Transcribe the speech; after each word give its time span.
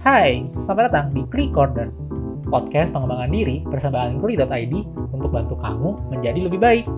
Hai, 0.00 0.48
selamat 0.56 0.88
datang 0.88 1.06
di 1.12 1.28
Klik 1.28 1.52
Corner, 1.52 1.92
podcast 2.48 2.88
pengembangan 2.88 3.36
diri 3.36 3.60
bersama 3.68 4.08
Ankli.id 4.08 4.72
untuk 5.12 5.28
bantu 5.28 5.60
kamu 5.60 6.08
menjadi 6.08 6.40
lebih 6.48 6.56
baik. 6.56 6.88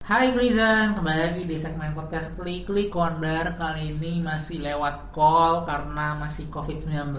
Hai 0.00 0.32
Glizan, 0.32 0.96
kembali 0.96 1.20
lagi 1.28 1.44
di 1.44 1.60
segmen 1.60 1.92
podcast 1.92 2.32
Klik 2.40 2.72
Klik 2.72 2.88
Corner. 2.88 3.52
Kali 3.52 3.92
ini 3.92 4.24
masih 4.24 4.64
lewat 4.64 5.12
call 5.12 5.68
karena 5.68 6.16
masih 6.16 6.48
COVID-19 6.48 7.12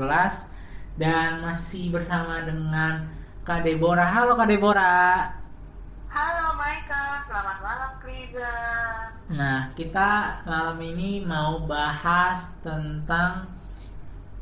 Dan 0.97 1.45
masih 1.45 1.93
bersama 1.93 2.41
dengan 2.41 3.05
Kak 3.45 3.69
Deborah. 3.69 4.09
Halo 4.09 4.33
Kak 4.33 4.49
Deborah 4.49 5.38
Halo 6.09 6.57
Michael, 6.57 7.21
selamat 7.21 7.57
malam 7.61 7.91
Kriza. 8.01 8.53
Nah, 9.29 9.69
kita 9.77 10.41
malam 10.41 10.81
ini 10.81 11.21
mau 11.21 11.61
bahas 11.69 12.49
tentang 12.65 13.45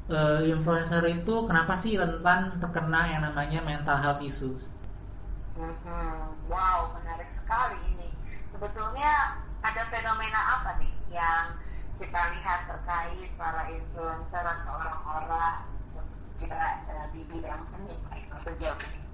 uh, 0.07 0.39
influencer 0.47 1.03
itu 1.11 1.43
kenapa 1.43 1.75
sih 1.75 1.99
rentan 1.99 2.55
terkena 2.63 3.11
yang 3.11 3.19
namanya 3.19 3.59
mental 3.67 3.99
health 3.99 4.23
issues. 4.23 4.71
Hmm, 5.59 6.31
wow, 6.47 6.95
menarik 6.95 7.27
sekali 7.27 7.75
ini. 7.91 8.15
Sebetulnya 8.55 9.43
ada 9.59 9.83
fenomena 9.91 10.39
apa 10.63 10.79
nih 10.79 10.95
yang 11.11 11.51
kita 11.99 12.31
lihat 12.31 12.63
terkait 12.71 13.27
para 13.35 13.67
influencer 13.67 14.43
atau 14.47 14.71
orang-orang 14.71 15.67
di 17.11 17.21
bidang 17.27 17.59
seni 17.67 17.99
sejauh 18.39 18.79
ini? 18.87 19.06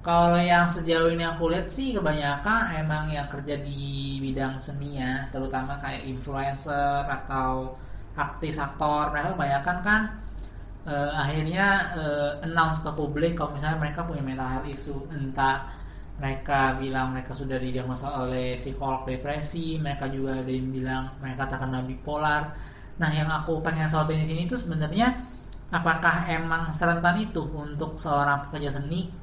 Kalau 0.00 0.40
yang 0.40 0.64
sejauh 0.64 1.12
ini 1.12 1.28
aku 1.28 1.52
lihat 1.52 1.68
sih 1.68 1.92
kebanyakan 1.92 2.72
emang 2.80 3.12
yang 3.12 3.28
kerja 3.28 3.60
di 3.60 4.16
bidang 4.24 4.56
seni 4.56 4.96
ya, 4.96 5.28
terutama 5.28 5.76
kayak 5.76 6.08
influencer 6.08 7.04
atau 7.04 7.76
artis 8.16 8.56
aktor, 8.56 9.12
mereka 9.12 9.36
kebanyakan 9.36 9.76
kan 9.84 10.00
uh, 10.88 11.12
akhirnya 11.12 11.66
uh, 12.00 12.30
announce 12.48 12.80
ke 12.80 12.90
publik 12.96 13.36
kalau 13.36 13.52
misalnya 13.52 13.76
mereka 13.76 14.00
punya 14.08 14.24
mental 14.24 14.48
health 14.48 14.68
issue, 14.72 15.00
entah 15.12 15.68
mereka 16.16 16.80
bilang 16.80 17.12
mereka 17.12 17.32
sudah 17.36 17.60
didiagnosa 17.60 18.08
oleh 18.24 18.56
psikolog 18.56 19.04
depresi, 19.04 19.76
mereka 19.76 20.08
juga 20.08 20.40
ada 20.40 20.48
yang 20.48 20.68
bilang 20.72 21.04
mereka 21.20 21.44
terkena 21.48 21.84
bipolar. 21.84 22.56
Nah, 23.00 23.10
yang 23.12 23.28
aku 23.28 23.60
pengen 23.60 23.88
sautin 23.88 24.20
di 24.20 24.28
sini 24.28 24.48
itu 24.48 24.56
sebenarnya 24.56 25.16
apakah 25.72 26.24
emang 26.28 26.72
serentan 26.72 27.20
itu 27.20 27.44
untuk 27.52 27.96
seorang 28.00 28.48
pekerja 28.48 28.80
seni 28.80 29.19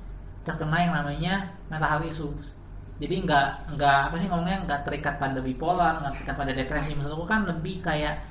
terkena 0.47 0.77
yang 0.79 0.93
namanya 0.95 1.51
mental 1.67 1.99
issues 2.07 2.55
jadi 2.97 3.15
nggak 3.29 3.77
nggak 3.77 3.97
apa 4.09 4.15
sih 4.17 4.25
ngomongnya 4.25 4.65
nggak 4.65 4.81
terikat 4.89 5.21
pada 5.21 5.37
bipolar 5.37 6.01
nggak 6.01 6.17
terikat 6.17 6.35
pada 6.35 6.53
depresi. 6.53 6.97
Maksudku 6.97 7.29
kan 7.29 7.45
lebih 7.45 7.85
kayak 7.85 8.25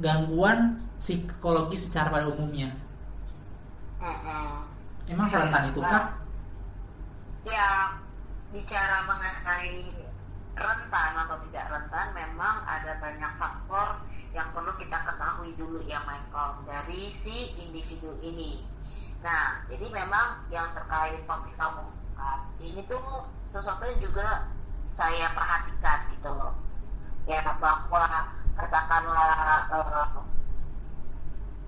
gangguan 0.00 0.80
psikologi 0.96 1.76
secara 1.76 2.08
pada 2.08 2.28
umumnya. 2.32 2.72
Mm-hmm. 4.00 5.12
emang 5.12 5.28
serentan 5.28 5.68
itu 5.68 5.84
kah? 5.84 6.16
Ya 7.44 7.92
bicara 8.48 9.04
mengenai 9.04 9.92
rentan 10.56 11.12
atau 11.20 11.36
tidak 11.48 11.68
rentan 11.68 12.06
memang 12.16 12.64
ada 12.64 12.96
banyak 12.96 13.32
faktor 13.36 14.00
yang 14.32 14.48
perlu 14.56 14.72
kita 14.80 14.96
ketahui 15.04 15.52
dulu 15.60 15.84
ya 15.84 16.00
Michael 16.08 16.64
dari 16.64 17.12
si 17.12 17.52
individu 17.60 18.16
ini 18.24 18.64
Nah, 19.20 19.64
jadi 19.68 19.86
memang 19.92 20.48
yang 20.48 20.72
terkait 20.72 21.20
topik 21.28 21.54
kamu 21.60 21.84
ini 22.60 22.84
tuh 22.84 23.24
sesuatu 23.48 23.88
yang 23.88 24.00
juga 24.04 24.44
saya 24.92 25.32
perhatikan 25.32 25.98
gitu 26.12 26.28
loh. 26.28 26.52
Ya 27.24 27.40
bahwa 27.56 28.28
katakanlah 28.56 29.64
uh, 29.72 30.20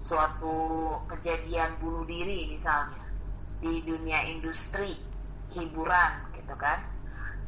suatu 0.02 0.56
kejadian 1.08 1.78
bunuh 1.80 2.04
diri 2.04 2.52
misalnya 2.52 3.00
di 3.62 3.80
dunia 3.86 4.26
industri 4.26 4.98
hiburan 5.54 6.12
gitu 6.34 6.52
kan 6.58 6.82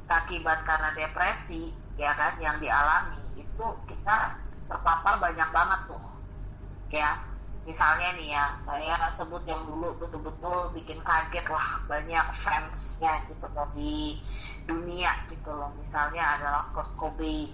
akibat 0.06 0.62
karena 0.62 0.94
depresi 0.94 1.74
ya 1.98 2.14
kan 2.14 2.38
yang 2.38 2.62
dialami 2.62 3.18
itu 3.34 3.66
kita 3.90 4.38
terpapar 4.70 5.18
banyak 5.18 5.48
banget 5.50 5.80
tuh 5.90 6.04
ya 6.94 7.18
misalnya 7.64 8.12
nih 8.20 8.28
ya 8.36 8.44
saya 8.60 9.08
sebut 9.08 9.40
yang 9.48 9.64
dulu 9.64 9.96
betul-betul 9.96 10.68
bikin 10.76 11.00
kaget 11.00 11.48
lah 11.48 11.80
banyak 11.88 12.26
fansnya 12.36 13.24
gitu 13.28 13.46
loh 13.56 13.68
di 13.72 14.20
dunia 14.68 15.12
gitu 15.32 15.48
loh. 15.48 15.72
Misalnya 15.80 16.40
adalah 16.40 16.62
Kurt 16.76 16.92
Cobain 17.00 17.52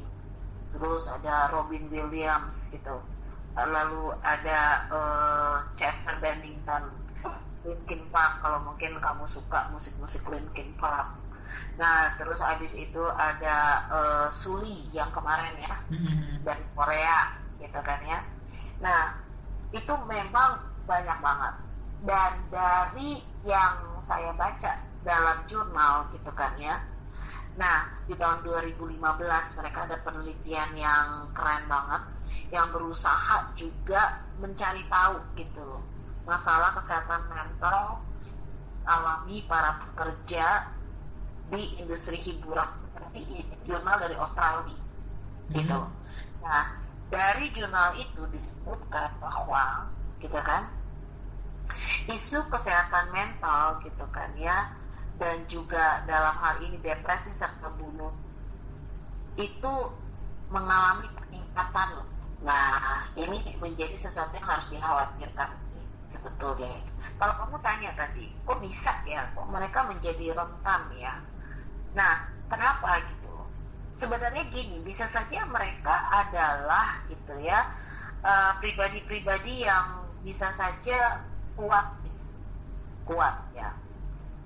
terus 0.71 1.06
ada 1.10 1.50
Robin 1.54 1.87
Williams 1.91 2.71
gitu. 2.71 2.98
Lalu 3.54 4.15
ada 4.22 4.87
uh, 4.91 5.56
Chester 5.75 6.15
Bennington 6.22 6.91
Linkin 7.66 8.03
Park 8.09 8.41
kalau 8.41 8.62
mungkin 8.65 8.97
kamu 8.98 9.25
suka 9.28 9.69
musik-musik 9.75 10.27
Linkin 10.27 10.75
Park. 10.78 11.19
Nah 11.78 12.16
terus 12.19 12.41
abis 12.42 12.75
itu 12.75 13.03
ada 13.15 13.87
uh, 13.91 14.28
Suli 14.32 14.88
yang 14.94 15.10
kemarin 15.15 15.54
ya 15.60 15.75
mm-hmm. 15.92 16.47
dari 16.47 16.65
Korea 16.75 17.37
gitu 17.60 17.81
kan 17.84 18.00
ya. 18.06 18.21
Nah 18.81 19.29
itu 19.70 19.94
memang 20.06 20.62
banyak 20.86 21.19
banget. 21.22 21.54
Dan 22.00 22.32
dari 22.48 23.20
yang 23.44 23.76
saya 24.00 24.32
baca 24.34 24.72
dalam 25.04 25.38
jurnal 25.48 26.08
gitu 26.16 26.31
kan 26.32 26.53
ya. 26.56 26.81
Nah 27.56 27.88
di 28.09 28.14
tahun 28.16 28.44
2015 28.44 29.00
mereka 29.60 29.78
ada 29.88 29.97
penelitian 30.00 30.70
yang 30.76 31.28
keren 31.36 31.64
banget 31.69 32.03
yang 32.54 32.70
berusaha 32.70 33.53
juga 33.59 34.22
mencari 34.38 34.86
tahu 34.86 35.19
gitu 35.34 35.60
loh 35.62 35.82
masalah 36.30 36.78
kesehatan 36.78 37.26
mental 37.26 37.98
alami 38.86 39.42
para 39.50 39.82
pekerja 39.82 40.70
di 41.50 41.75
industri 41.82 42.14
hiburan 42.19 42.70
tapi 42.94 43.42
jurnal 43.66 43.98
dari 43.98 44.14
Australia 44.14 44.78
gitu. 45.50 45.78
Mm 45.78 45.91
-hmm. 45.91 46.42
nah 46.47 46.64
dari 47.10 47.50
jurnal 47.50 47.98
itu 47.98 48.22
disebutkan 48.31 49.10
bahwa 49.19 49.91
gitu 50.22 50.38
kan 50.41 50.71
isu 52.10 52.47
kesehatan 52.50 53.10
mental 53.10 53.82
gitu 53.82 54.06
kan 54.15 54.31
ya 54.38 54.71
dan 55.21 55.44
juga 55.50 56.00
dalam 56.09 56.32
hal 56.38 56.62
ini 56.65 56.81
depresi 56.81 57.34
serta 57.34 57.69
bunuh 57.76 58.15
itu 59.37 59.75
mengalami 60.50 61.06
peningkatan 61.15 61.88
loh. 62.00 62.09
Nah, 62.41 63.04
ini 63.15 63.44
menjadi 63.60 63.92
sesuatu 63.94 64.32
yang 64.32 64.48
harus 64.48 64.66
dikhawatirkan 64.72 65.50
sih 65.69 65.84
sebetulnya. 66.09 66.72
Kalau 67.21 67.37
kamu 67.37 67.56
tanya 67.60 67.91
tadi, 67.94 68.32
kok 68.48 68.59
bisa 68.65 68.97
ya, 69.04 69.28
kok 69.37 69.47
mereka 69.53 69.84
menjadi 69.84 70.32
rentan 70.32 70.82
ya? 70.97 71.21
Nah, 71.92 72.25
kenapa 72.48 73.04
gitu? 73.06 73.19
Sebenarnya 73.95 74.47
gini 74.49 74.81
bisa 74.81 75.06
saja 75.11 75.45
mereka 75.47 76.09
adalah 76.12 77.03
gitu 77.11 77.34
ya 77.43 77.69
eh, 78.23 78.53
pribadi-pribadi 78.62 79.65
uh, 79.65 79.67
yang 79.69 79.87
bisa 80.21 80.53
saja 80.53 81.25
kuat 81.56 82.01
kuat 83.09 83.37
ya. 83.56 83.75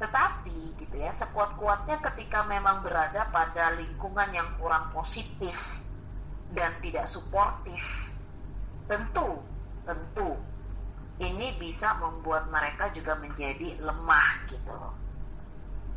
Tetapi 0.01 0.75
gitu 0.81 0.97
ya 0.99 1.13
sekuat-kuatnya 1.15 2.01
ketika 2.01 2.43
memang 2.49 2.83
berada 2.83 3.29
pada 3.31 3.77
lingkungan 3.79 4.33
yang 4.33 4.49
kurang 4.59 4.91
positif 4.91 5.85
dan 6.55 6.75
tidak 6.81 7.11
suportif 7.11 8.11
tentu 8.85 9.43
tentu 9.89 10.39
ini 11.23 11.55
bisa 11.57 11.95
membuat 12.03 12.51
mereka 12.51 12.91
juga 12.91 13.15
menjadi 13.15 13.79
lemah 13.79 14.29
gitu 14.51 14.73
loh. 14.73 14.95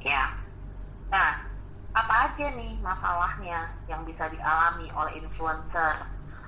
Ya. 0.04 0.30
Nah 1.10 1.47
apa 1.98 2.30
aja 2.30 2.54
nih 2.54 2.78
masalahnya 2.78 3.74
yang 3.90 4.06
bisa 4.06 4.30
dialami 4.30 4.86
oleh 4.94 5.18
influencer 5.18 5.98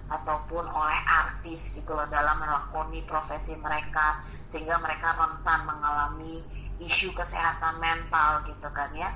ataupun 0.06 0.62
oleh 0.62 1.00
artis 1.10 1.74
gitu 1.74 1.90
loh 1.98 2.06
dalam 2.06 2.38
melakoni 2.38 3.02
profesi 3.02 3.58
mereka 3.58 4.22
sehingga 4.54 4.78
mereka 4.78 5.18
rentan 5.18 5.66
mengalami 5.66 6.46
isu 6.78 7.10
kesehatan 7.18 7.82
mental 7.82 8.46
gitu 8.46 8.70
kan 8.70 8.94
ya. 8.94 9.10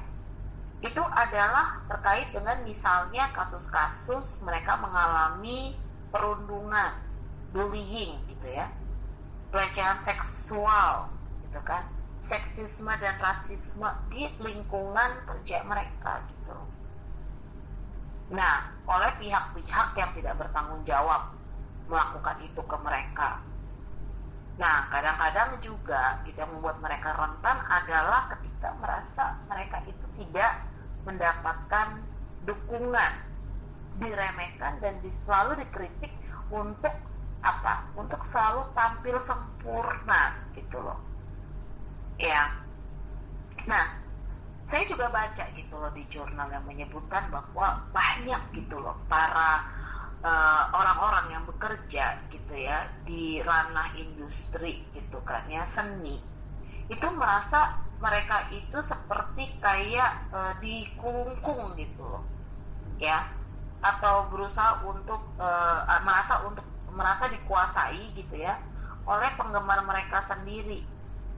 Itu 0.82 1.06
adalah 1.06 1.86
terkait 1.86 2.34
dengan 2.34 2.66
misalnya 2.66 3.30
kasus-kasus 3.32 4.42
mereka 4.42 4.82
mengalami 4.82 5.78
perundungan 6.10 6.98
bullying 7.54 8.18
gitu 8.26 8.48
ya. 8.50 8.74
Pelecehan 9.54 10.02
seksual 10.02 11.14
gitu 11.46 11.62
kan 11.62 11.86
seksisme 12.24 12.92
dan 13.04 13.20
rasisme 13.20 13.88
di 14.08 14.32
lingkungan 14.40 15.12
kerja 15.28 15.60
mereka 15.68 16.24
gitu. 16.32 16.56
Nah, 18.32 18.72
oleh 18.88 19.12
pihak-pihak 19.20 19.88
yang 20.00 20.12
tidak 20.16 20.40
bertanggung 20.40 20.82
jawab 20.88 21.36
melakukan 21.92 22.40
itu 22.42 22.62
ke 22.64 22.78
mereka. 22.80 23.44
Nah, 24.56 24.88
kadang-kadang 24.88 25.60
juga 25.60 26.24
kita 26.24 26.48
membuat 26.48 26.80
mereka 26.80 27.12
rentan 27.12 27.60
adalah 27.68 28.32
ketika 28.32 28.72
merasa 28.80 29.36
mereka 29.52 29.84
itu 29.84 30.06
tidak 30.24 30.64
mendapatkan 31.04 32.00
dukungan, 32.48 33.12
diremehkan 34.00 34.80
dan 34.80 34.96
selalu 35.04 35.60
dikritik 35.60 36.14
untuk 36.48 36.96
apa 37.44 37.84
untuk 38.00 38.24
selalu 38.24 38.72
tampil 38.72 39.20
sempurna 39.20 40.32
gitu 40.56 40.80
loh 40.80 40.96
ya 42.20 42.54
nah 43.66 44.04
saya 44.64 44.88
juga 44.88 45.12
baca 45.12 45.44
gitu 45.60 45.76
loh 45.76 45.92
di 45.92 46.08
jurnal 46.08 46.48
yang 46.48 46.64
menyebutkan 46.64 47.28
bahwa 47.28 47.84
banyak 47.92 48.42
gitu 48.56 48.80
loh 48.80 48.96
para 49.12 49.60
eh, 50.24 50.64
orang-orang 50.72 51.26
uh, 51.28 51.32
yang 51.36 51.44
bekerja 51.44 52.16
gitu 52.32 52.56
ya 52.56 52.88
di 53.04 53.44
ranah 53.44 53.92
industri 54.00 54.88
gitu 54.96 55.20
kan 55.28 55.44
ya 55.52 55.68
seni. 55.68 56.24
Itu 56.88 57.12
merasa 57.12 57.76
mereka 58.00 58.48
itu 58.56 58.80
seperti 58.80 59.52
kayak 59.60 60.32
uh, 60.32 60.56
dikungkung 60.64 61.76
gitu 61.76 62.04
loh 62.08 62.24
ya. 63.04 63.28
Atau 63.84 64.32
berusaha 64.32 64.80
untuk 64.88 65.20
uh, 65.44 65.84
merasa 66.08 66.40
untuk 66.48 66.64
merasa 66.96 67.28
dikuasai 67.28 68.16
gitu 68.16 68.40
ya 68.40 68.56
oleh 69.04 69.28
penggemar 69.36 69.84
mereka 69.84 70.24
sendiri. 70.24 70.88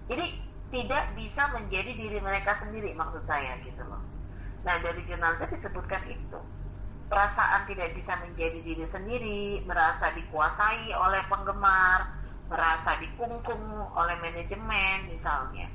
Jadi 0.05 0.44
tidak 0.75 1.15
bisa 1.15 1.47
menjadi 1.55 1.95
diri 1.95 2.19
mereka 2.19 2.59
sendiri 2.59 2.91
maksud 2.91 3.23
saya 3.23 3.55
gitu 3.63 3.79
loh. 3.87 4.03
Nah 4.67 4.75
dari 4.83 4.99
jurnal 5.07 5.39
itu 5.39 5.55
disebutkan 5.55 6.03
itu 6.11 6.39
perasaan 7.07 7.63
tidak 7.69 7.95
bisa 7.95 8.19
menjadi 8.19 8.59
diri 8.59 8.83
sendiri, 8.83 9.63
merasa 9.63 10.11
dikuasai 10.11 10.91
oleh 10.91 11.23
penggemar, 11.31 12.11
merasa 12.51 12.99
dikungkung 12.99 13.61
oleh 13.95 14.19
manajemen 14.19 15.07
misalnya. 15.07 15.71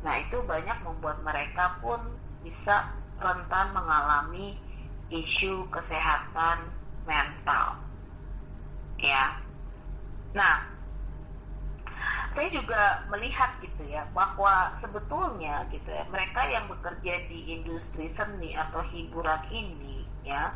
Nah 0.00 0.16
itu 0.16 0.40
banyak 0.48 0.80
membuat 0.80 1.20
mereka 1.20 1.76
pun 1.84 2.00
bisa 2.40 2.88
rentan 3.20 3.76
mengalami 3.76 4.56
isu 5.12 5.68
kesehatan 5.68 6.72
mental. 7.04 7.76
Ya. 8.96 9.36
Nah, 10.32 10.75
saya 12.36 12.52
juga 12.52 13.00
melihat 13.08 13.48
gitu 13.64 13.80
ya 13.88 14.04
bahwa 14.12 14.68
sebetulnya 14.76 15.64
gitu 15.72 15.88
ya 15.88 16.04
mereka 16.12 16.44
yang 16.44 16.68
bekerja 16.68 17.24
di 17.32 17.56
industri 17.56 18.12
seni 18.12 18.52
atau 18.52 18.84
hiburan 18.84 19.40
ini 19.48 20.04
ya 20.20 20.52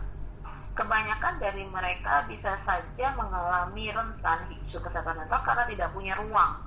kebanyakan 0.77 1.41
dari 1.41 1.65
mereka 1.65 2.29
bisa 2.29 2.53
saja 2.61 3.17
mengalami 3.17 3.89
rentan 3.97 4.45
isu 4.61 4.85
kesehatan 4.85 5.25
mental 5.25 5.41
karena 5.41 5.65
tidak 5.73 5.89
punya 5.97 6.13
ruang 6.21 6.61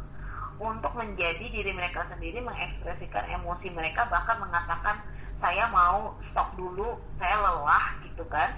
untuk 0.57 0.97
menjadi 0.97 1.45
diri 1.45 1.69
mereka 1.77 2.01
sendiri 2.09 2.41
mengekspresikan 2.41 3.29
emosi 3.37 3.69
mereka 3.69 4.09
bahkan 4.09 4.41
mengatakan 4.41 4.97
saya 5.37 5.69
mau 5.69 6.17
stop 6.17 6.57
dulu 6.57 6.97
saya 7.21 7.37
lelah 7.37 7.85
gitu 8.05 8.25
kan. 8.29 8.49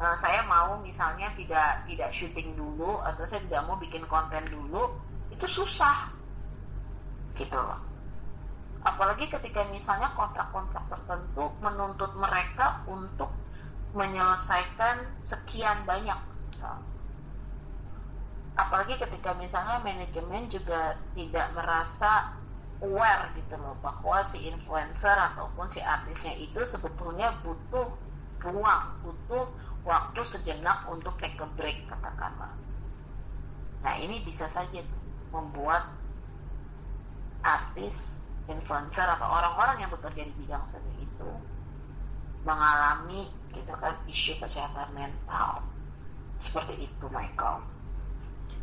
Uh, 0.00 0.16
saya 0.16 0.40
mau 0.48 0.80
misalnya 0.80 1.28
tidak 1.36 1.84
tidak 1.84 2.08
syuting 2.08 2.56
dulu 2.56 3.04
atau 3.04 3.20
saya 3.28 3.44
tidak 3.44 3.68
mau 3.68 3.76
bikin 3.76 4.00
konten 4.08 4.40
dulu 4.48 4.96
itu 5.40 5.64
susah. 5.64 6.12
Gitu 7.32 7.56
loh. 7.56 7.80
Apalagi 8.84 9.32
ketika 9.32 9.64
misalnya 9.72 10.12
kontrak-kontrak 10.12 10.84
tertentu 10.92 11.48
menuntut 11.64 12.12
mereka 12.12 12.84
untuk 12.84 13.32
menyelesaikan 13.96 15.08
sekian 15.24 15.82
banyak 15.88 16.16
misalnya. 16.52 16.88
apalagi 18.58 19.00
ketika 19.00 19.32
misalnya 19.40 19.80
manajemen 19.80 20.44
juga 20.52 20.98
tidak 21.16 21.48
merasa 21.56 22.34
aware 22.84 23.32
gitu 23.32 23.56
loh 23.56 23.72
bahwa 23.80 24.20
si 24.20 24.46
influencer 24.46 25.16
ataupun 25.16 25.64
si 25.72 25.80
artisnya 25.80 26.36
itu 26.36 26.60
sebetulnya 26.66 27.32
butuh 27.40 27.88
ruang 28.44 28.84
butuh 29.00 29.48
waktu 29.86 30.20
sejenak 30.22 30.84
untuk 30.92 31.16
take 31.16 31.40
a 31.40 31.48
break 31.56 31.88
katakanlah. 31.88 32.52
Nah 33.80 33.94
ini 33.96 34.20
bisa 34.20 34.44
saja 34.44 34.84
tuh 34.84 34.99
membuat 35.30 35.86
artis, 37.40 38.20
influencer 38.50 39.06
atau 39.06 39.26
orang-orang 39.26 39.86
yang 39.86 39.90
bekerja 39.90 40.26
di 40.26 40.34
bidang 40.44 40.62
seni 40.66 40.92
itu 41.00 41.30
mengalami 42.44 43.28
gitu 43.52 43.72
kan 43.76 43.94
isu 44.08 44.36
kesehatan 44.40 44.88
mental 44.96 45.60
seperti 46.40 46.88
itu 46.88 47.06
Michael. 47.12 47.60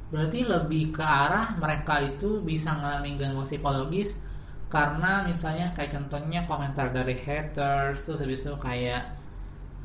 Berarti 0.08 0.40
lebih 0.48 0.96
ke 0.96 1.04
arah 1.04 1.54
mereka 1.60 2.00
itu 2.00 2.40
bisa 2.42 2.74
mengalami 2.74 3.20
gangguan 3.20 3.46
psikologis 3.46 4.16
karena 4.68 5.24
misalnya 5.24 5.72
kayak 5.76 5.96
contohnya 5.96 6.44
komentar 6.48 6.92
dari 6.92 7.16
haters 7.16 8.04
tuh 8.04 8.16
habis 8.20 8.44
itu 8.44 8.56
kayak 8.60 9.17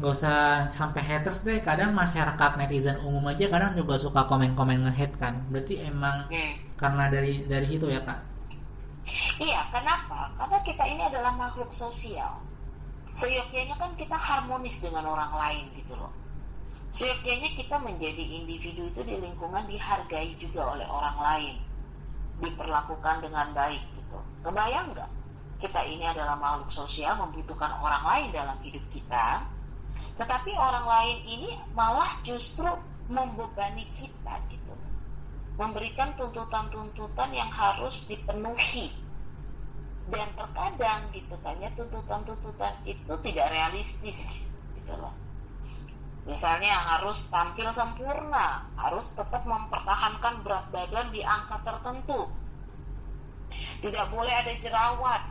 nggak 0.00 0.12
usah 0.12 0.68
sampai 0.72 1.02
haters 1.04 1.44
deh. 1.44 1.60
Kadang 1.60 1.92
masyarakat 1.92 2.50
netizen 2.56 2.96
umum 3.04 3.28
aja 3.28 3.48
kadang 3.52 3.76
juga 3.76 4.00
suka 4.00 4.24
komen-komen 4.24 4.88
nge-hate 4.88 5.16
kan. 5.20 5.44
Berarti 5.52 5.84
emang 5.84 6.32
hmm. 6.32 6.80
karena 6.80 7.12
dari 7.12 7.44
dari 7.44 7.66
situ 7.68 7.90
ya 7.92 8.00
kak? 8.00 8.20
Iya 9.42 9.68
kenapa? 9.74 10.30
Karena 10.38 10.58
kita 10.62 10.84
ini 10.86 11.02
adalah 11.04 11.34
makhluk 11.34 11.74
sosial. 11.74 12.40
Seyogyanya 13.12 13.76
kan 13.76 13.92
kita 13.98 14.16
harmonis 14.16 14.80
dengan 14.80 15.04
orang 15.04 15.34
lain 15.36 15.64
gitu 15.76 15.92
loh. 15.98 16.14
Seyogyanya 16.92 17.52
kita 17.56 17.76
menjadi 17.76 18.20
individu 18.20 18.88
itu 18.88 19.00
di 19.04 19.16
lingkungan 19.20 19.68
dihargai 19.68 20.32
juga 20.40 20.76
oleh 20.76 20.86
orang 20.88 21.16
lain. 21.20 21.54
Diperlakukan 22.40 23.20
dengan 23.20 23.52
baik 23.52 23.82
gitu. 23.92 24.18
Kebayang 24.48 24.96
nggak? 24.96 25.10
Kita 25.60 25.84
ini 25.84 26.08
adalah 26.08 26.34
makhluk 26.40 26.72
sosial 26.72 27.20
membutuhkan 27.20 27.70
orang 27.78 28.02
lain 28.02 28.28
dalam 28.34 28.56
hidup 28.64 28.82
kita 28.90 29.44
tetapi 30.22 30.54
orang 30.54 30.86
lain 30.86 31.18
ini 31.26 31.50
malah 31.74 32.14
justru 32.22 32.70
membebani 33.10 33.90
kita 33.98 34.38
gitu. 34.46 34.70
Memberikan 35.58 36.14
tuntutan-tuntutan 36.14 37.34
yang 37.34 37.50
harus 37.50 38.06
dipenuhi. 38.06 38.94
Dan 40.14 40.30
terkadang 40.38 41.10
gitu 41.10 41.34
kan 41.42 41.58
ya 41.58 41.74
tuntutan-tuntutan 41.74 42.74
itu 42.86 43.12
tidak 43.26 43.50
realistis 43.50 44.46
gitu 44.78 44.94
loh. 44.94 45.10
Misalnya 46.22 46.70
harus 46.94 47.26
tampil 47.26 47.66
sempurna, 47.74 48.70
harus 48.78 49.10
tetap 49.10 49.42
mempertahankan 49.42 50.46
berat 50.46 50.70
badan 50.70 51.10
di 51.10 51.26
angka 51.26 51.66
tertentu. 51.66 52.30
Tidak 53.82 54.06
boleh 54.06 54.30
ada 54.30 54.54
jerawat, 54.54 55.22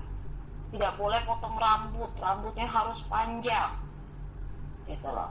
tidak 0.75 0.93
boleh 0.99 1.19
potong 1.23 1.55
rambut, 1.55 2.11
rambutnya 2.19 2.67
harus 2.67 2.99
panjang 3.07 3.80
gitu 4.89 5.09
loh. 5.09 5.29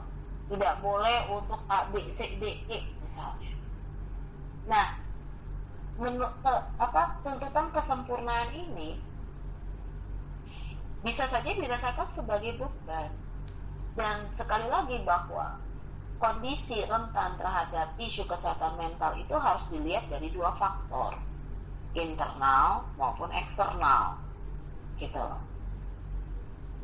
Tidak 0.51 0.83
boleh 0.83 1.31
untuk 1.31 1.59
A 1.71 1.87
B 1.91 2.11
C 2.11 2.35
D 2.39 2.59
E 2.67 2.79
misalnya. 3.03 3.51
Nah 4.67 4.87
menurut 5.99 6.31
apa 6.79 7.19
tuntutan 7.23 7.71
kesempurnaan 7.71 8.51
ini 8.55 8.97
bisa 11.01 11.25
saja 11.27 11.49
dirasakan 11.51 12.07
sebagai 12.11 12.59
beban. 12.59 13.11
Dan 13.91 14.31
sekali 14.31 14.71
lagi 14.71 15.03
bahwa 15.03 15.59
kondisi 16.15 16.79
rentan 16.87 17.35
terhadap 17.35 17.91
isu 17.99 18.23
kesehatan 18.23 18.79
mental 18.79 19.19
itu 19.19 19.35
harus 19.35 19.67
dilihat 19.67 20.07
dari 20.07 20.31
dua 20.31 20.55
faktor 20.55 21.19
internal 21.95 22.87
maupun 22.95 23.27
eksternal. 23.35 24.15
Gitu 24.95 25.17
loh 25.17 25.50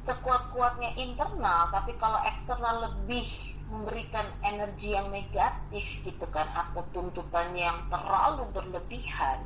sekuat-kuatnya 0.07 0.95
internal 0.95 1.67
tapi 1.67 1.91
kalau 1.99 2.23
eksternal 2.23 2.87
lebih 2.87 3.27
memberikan 3.67 4.23
energi 4.47 4.95
yang 4.95 5.11
negatif 5.11 5.83
gitu 6.07 6.23
kan 6.31 6.47
atau 6.55 6.87
tuntutan 6.95 7.51
yang 7.51 7.75
terlalu 7.91 8.47
berlebihan 8.55 9.43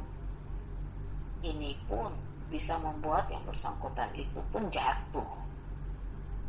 ini 1.42 1.74
pun 1.90 2.14
bisa 2.54 2.78
membuat 2.78 3.32
yang 3.34 3.42
bersangkutan 3.48 4.12
itu 4.14 4.38
pun 4.54 4.68
jatuh. 4.70 5.32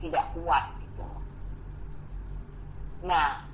Tidak 0.03 0.25
kuat 0.37 0.65
gitu. 0.83 1.09
Nah 3.07 3.47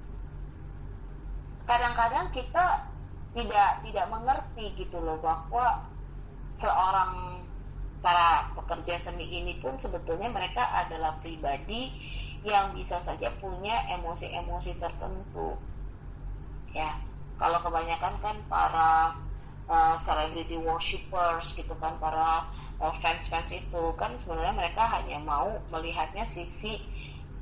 kadang-kadang 1.69 2.33
kita 2.33 2.89
tidak 3.37 3.85
tidak 3.85 4.07
mengerti 4.09 4.73
gitu 4.81 4.97
loh 4.99 5.21
bahwa 5.21 5.85
seorang 6.57 7.45
para 7.99 8.51
pekerja 8.55 8.95
seni 8.99 9.27
ini 9.27 9.59
pun 9.59 9.75
sebetulnya 9.75 10.31
mereka 10.31 10.63
adalah 10.71 11.19
pribadi 11.19 11.91
yang 12.47 12.71
bisa 12.75 13.03
saja 13.03 13.31
punya 13.43 13.83
emosi-emosi 13.99 14.79
tertentu. 14.79 15.59
Ya 16.71 16.95
kalau 17.39 17.59
kebanyakan 17.63 18.15
kan 18.23 18.37
para 18.47 19.15
uh, 19.67 19.97
celebrity 19.99 20.59
worshippers 20.59 21.55
gitu 21.55 21.75
kan 21.79 21.99
para 21.99 22.47
uh, 22.79 22.95
fans-fans 23.03 23.51
itu 23.51 23.83
kan 23.99 24.15
sebenarnya 24.15 24.55
mereka 24.55 24.87
hanya 24.91 25.19
mau 25.19 25.59
melihatnya 25.75 26.27
sisi 26.27 26.79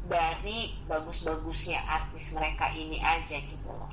dari 0.07 0.73
bagus-bagusnya 0.87 1.83
artis 1.83 2.31
mereka 2.33 2.71
ini 2.73 3.03
aja 3.03 3.37
gitu 3.43 3.69
loh. 3.69 3.91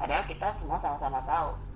Padahal 0.00 0.26
kita 0.26 0.50
semua 0.58 0.80
sama-sama 0.80 1.22
tahu 1.22 1.71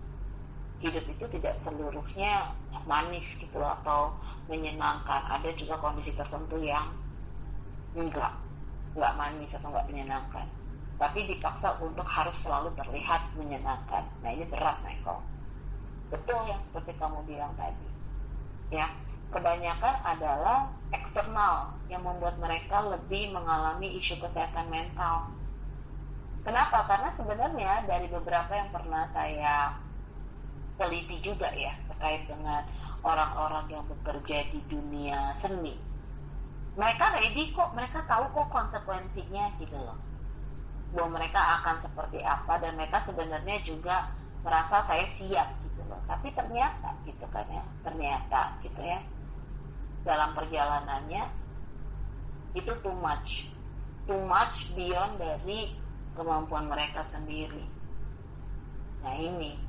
hidup 0.80 1.04
itu 1.09 1.25
tidak 1.38 1.56
seluruhnya 1.56 2.52
manis 2.85 3.40
gitu 3.40 3.56
loh 3.56 3.73
atau 3.80 4.12
menyenangkan 4.52 5.25
ada 5.26 5.49
juga 5.56 5.80
kondisi 5.80 6.12
tertentu 6.12 6.61
yang 6.61 6.92
enggak 7.97 8.37
enggak 8.92 9.12
manis 9.16 9.56
atau 9.56 9.73
enggak 9.73 9.88
menyenangkan 9.88 10.47
tapi 10.97 11.28
dipaksa 11.28 11.76
untuk 11.85 12.09
harus 12.09 12.37
selalu 12.40 12.73
terlihat 12.73 13.21
menyenangkan. 13.37 14.04
Nah 14.25 14.30
ini 14.33 14.49
berat 14.49 14.80
Michael. 14.80 15.21
Betul 16.09 16.40
yang 16.49 16.61
seperti 16.64 16.97
kamu 16.97 17.21
bilang 17.28 17.52
tadi. 17.61 17.88
Ya, 18.73 18.88
kebanyakan 19.30 19.95
adalah 20.02 20.73
eksternal 20.97 21.76
yang 21.92 22.02
membuat 22.02 22.40
mereka 22.40 22.80
lebih 22.80 23.30
mengalami 23.30 24.00
isu 24.00 24.16
kesehatan 24.18 24.73
mental. 24.73 25.28
Kenapa? 26.42 26.87
Karena 26.88 27.11
sebenarnya 27.12 27.73
dari 27.85 28.09
beberapa 28.09 28.54
yang 28.54 28.71
pernah 28.73 29.04
saya 29.04 29.76
teliti 30.76 31.16
juga 31.25 31.49
ya 31.56 31.73
terkait 31.88 32.28
dengan 32.28 32.62
orang-orang 33.00 33.66
yang 33.73 33.85
bekerja 33.88 34.45
di 34.52 34.61
dunia 34.68 35.33
seni. 35.33 35.76
Mereka 36.76 37.16
ready 37.16 37.56
kok, 37.56 37.73
mereka 37.73 38.04
tahu 38.04 38.28
kok 38.37 38.52
konsekuensinya 38.52 39.56
gitu 39.56 39.76
loh. 39.80 39.97
Bahwa 40.92 41.16
mereka 41.16 41.40
akan 41.61 41.80
seperti 41.80 42.21
apa 42.21 42.61
dan 42.61 42.76
mereka 42.76 43.00
sebenarnya 43.00 43.56
juga 43.64 44.12
merasa 44.45 44.85
saya 44.85 45.09
siap 45.09 45.49
gitu 45.64 45.80
loh. 45.88 46.00
Tapi 46.04 46.28
ternyata 46.37 46.92
gitu 47.09 47.25
kan 47.33 47.49
ya 47.49 47.64
ternyata 47.80 48.40
gitu 48.61 48.80
ya 48.85 49.00
dalam 50.04 50.37
perjalanannya 50.37 51.25
itu 52.52 52.73
too 52.85 52.95
much. 53.00 53.49
Too 54.06 54.21
much 54.28 54.71
beyond 54.76 55.18
dari 55.18 55.75
kemampuan 56.14 56.68
mereka 56.68 57.00
sendiri. 57.02 57.64
Nah 59.02 59.16
ini 59.18 59.65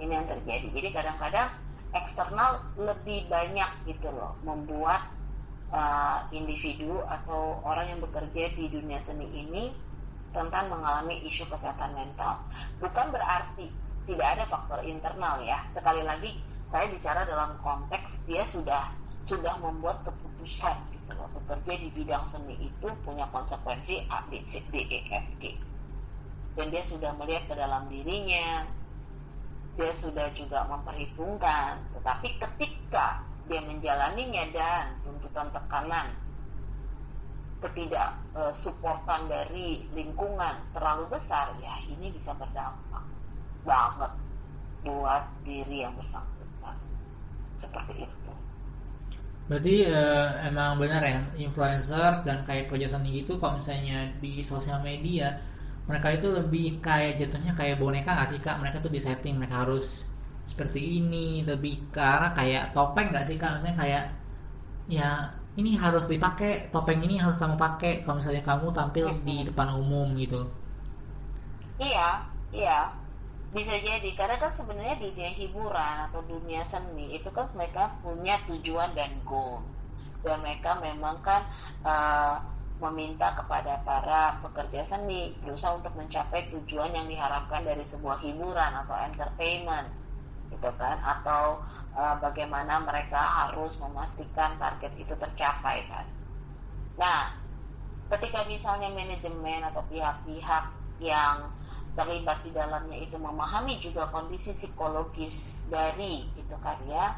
ini 0.00 0.12
yang 0.12 0.28
terjadi 0.28 0.66
jadi 0.72 0.88
kadang-kadang 0.94 1.48
eksternal 1.92 2.64
lebih 2.80 3.28
banyak 3.28 3.68
gitu 3.84 4.08
loh 4.08 4.32
membuat 4.44 5.04
uh, 5.72 6.24
individu 6.32 7.00
atau 7.04 7.60
orang 7.64 7.96
yang 7.96 8.00
bekerja 8.00 8.52
di 8.56 8.68
dunia 8.72 9.00
seni 9.00 9.28
ini 9.28 9.72
rentan 10.32 10.72
mengalami 10.72 11.20
isu 11.28 11.44
kesehatan 11.48 11.92
mental. 11.92 12.40
Bukan 12.80 13.12
berarti 13.12 13.68
tidak 14.08 14.28
ada 14.38 14.44
faktor 14.48 14.80
internal 14.84 15.40
ya. 15.44 15.60
Sekali 15.76 16.02
lagi 16.04 16.40
saya 16.72 16.88
bicara 16.88 17.28
dalam 17.28 17.60
konteks 17.60 18.24
dia 18.24 18.42
sudah 18.48 18.88
sudah 19.20 19.54
membuat 19.60 20.02
keputusan 20.08 20.76
gitu 20.90 21.12
loh. 21.14 21.28
Bekerja 21.36 21.72
di 21.78 21.88
bidang 21.92 22.24
seni 22.24 22.56
itu 22.58 22.88
punya 23.04 23.28
konsekuensi 23.28 24.08
A, 24.08 24.24
B, 24.26 24.40
C, 24.48 24.64
D, 24.72 24.88
E, 24.88 24.98
F, 25.12 25.26
G. 25.38 25.52
Dan 26.56 26.68
dia 26.68 26.84
sudah 26.84 27.16
melihat 27.16 27.48
ke 27.48 27.54
dalam 27.56 27.88
dirinya, 27.88 28.64
dia 29.76 29.92
sudah 29.92 30.28
juga 30.36 30.64
memperhitungkan. 30.68 31.80
Tetapi 31.98 32.28
ketika 32.40 33.24
dia 33.46 33.60
menjalaninya 33.64 34.44
dan 34.54 34.84
tuntutan 35.02 35.48
tekanan 35.50 36.06
ketidak 37.62 38.18
uh, 38.34 38.50
supportan 38.50 39.30
dari 39.30 39.86
lingkungan 39.94 40.58
terlalu 40.74 41.06
besar 41.14 41.54
ya 41.62 41.78
ini 41.86 42.10
bisa 42.10 42.34
berdampak 42.34 43.06
banget 43.62 44.12
buat 44.82 45.22
diri 45.46 45.86
yang 45.86 45.94
bersangkutan 45.94 46.74
seperti 47.54 48.02
itu. 48.02 48.32
Berarti 49.46 49.76
uh, 49.86 50.42
emang 50.42 50.82
benar 50.82 51.02
ya 51.06 51.22
influencer 51.38 52.26
dan 52.26 52.42
kayak 52.42 52.66
proyek 52.66 52.90
seni 52.90 53.22
itu 53.22 53.38
kalau 53.38 53.62
misalnya 53.62 54.10
di 54.18 54.42
sosial 54.42 54.82
media 54.82 55.38
mereka 55.88 56.08
itu 56.14 56.30
lebih 56.30 56.78
kayak 56.78 57.18
jatuhnya 57.18 57.52
kayak 57.58 57.78
boneka 57.82 58.14
nggak 58.14 58.30
sih 58.30 58.38
kak? 58.38 58.58
Mereka 58.62 58.82
tuh 58.82 58.92
di 58.92 59.00
setting 59.02 59.38
mereka 59.38 59.66
harus 59.66 60.06
seperti 60.42 61.02
ini 61.02 61.46
lebih 61.46 61.94
ke 61.94 62.02
arah 62.02 62.34
kayak 62.34 62.74
topeng 62.76 63.10
nggak 63.10 63.26
sih 63.26 63.36
kak? 63.40 63.58
Maksudnya 63.58 63.76
kayak 63.78 64.04
ya 64.90 65.30
ini 65.52 65.76
harus 65.76 66.08
dipakai 66.08 66.72
topeng 66.72 67.04
ini 67.04 67.20
harus 67.20 67.36
kamu 67.36 67.60
pakai 67.60 68.00
kalau 68.00 68.18
misalnya 68.18 68.40
kamu 68.40 68.72
tampil 68.72 69.06
hmm. 69.12 69.22
di 69.24 69.36
depan 69.44 69.68
umum 69.76 70.16
gitu 70.16 70.48
iya 71.76 72.24
iya 72.54 72.88
bisa 73.52 73.76
jadi 73.76 74.16
karena 74.16 74.40
kan 74.40 74.48
sebenarnya 74.56 74.96
dunia 74.96 75.28
hiburan 75.28 76.08
atau 76.08 76.24
dunia 76.24 76.64
seni 76.64 77.20
itu 77.20 77.28
kan 77.28 77.44
mereka 77.52 77.92
punya 78.00 78.40
tujuan 78.48 78.96
dan 78.96 79.12
goal 79.28 79.60
dan 80.24 80.40
mereka 80.40 80.80
memang 80.80 81.20
kan 81.20 81.44
uh, 81.84 82.40
meminta 82.82 83.38
kepada 83.38 83.78
para 83.86 84.42
pekerja 84.42 84.82
seni 84.82 85.30
berusaha 85.38 85.78
untuk 85.78 85.94
mencapai 85.94 86.50
tujuan 86.50 86.90
yang 86.90 87.06
diharapkan 87.06 87.62
dari 87.62 87.86
sebuah 87.86 88.18
hiburan 88.26 88.72
atau 88.82 88.96
entertainment 89.06 89.88
gitu 90.50 90.70
kan? 90.74 90.98
Atau 91.00 91.62
uh, 91.94 92.16
bagaimana 92.18 92.82
mereka 92.82 93.46
harus 93.46 93.78
memastikan 93.78 94.58
target 94.58 94.92
itu 94.98 95.14
tercapai 95.14 95.86
kan? 95.86 96.06
Nah 96.98 97.38
ketika 98.12 98.44
misalnya 98.44 98.92
manajemen 98.92 99.64
atau 99.72 99.80
pihak-pihak 99.88 100.64
yang 101.00 101.48
terlibat 101.92 102.40
di 102.44 102.50
dalamnya 102.52 102.98
itu 103.04 103.16
memahami 103.20 103.76
juga 103.80 104.08
kondisi 104.08 104.52
psikologis 104.56 105.64
dari 105.68 106.24
itu 106.36 106.56
kan 106.60 106.76
ya 106.88 107.16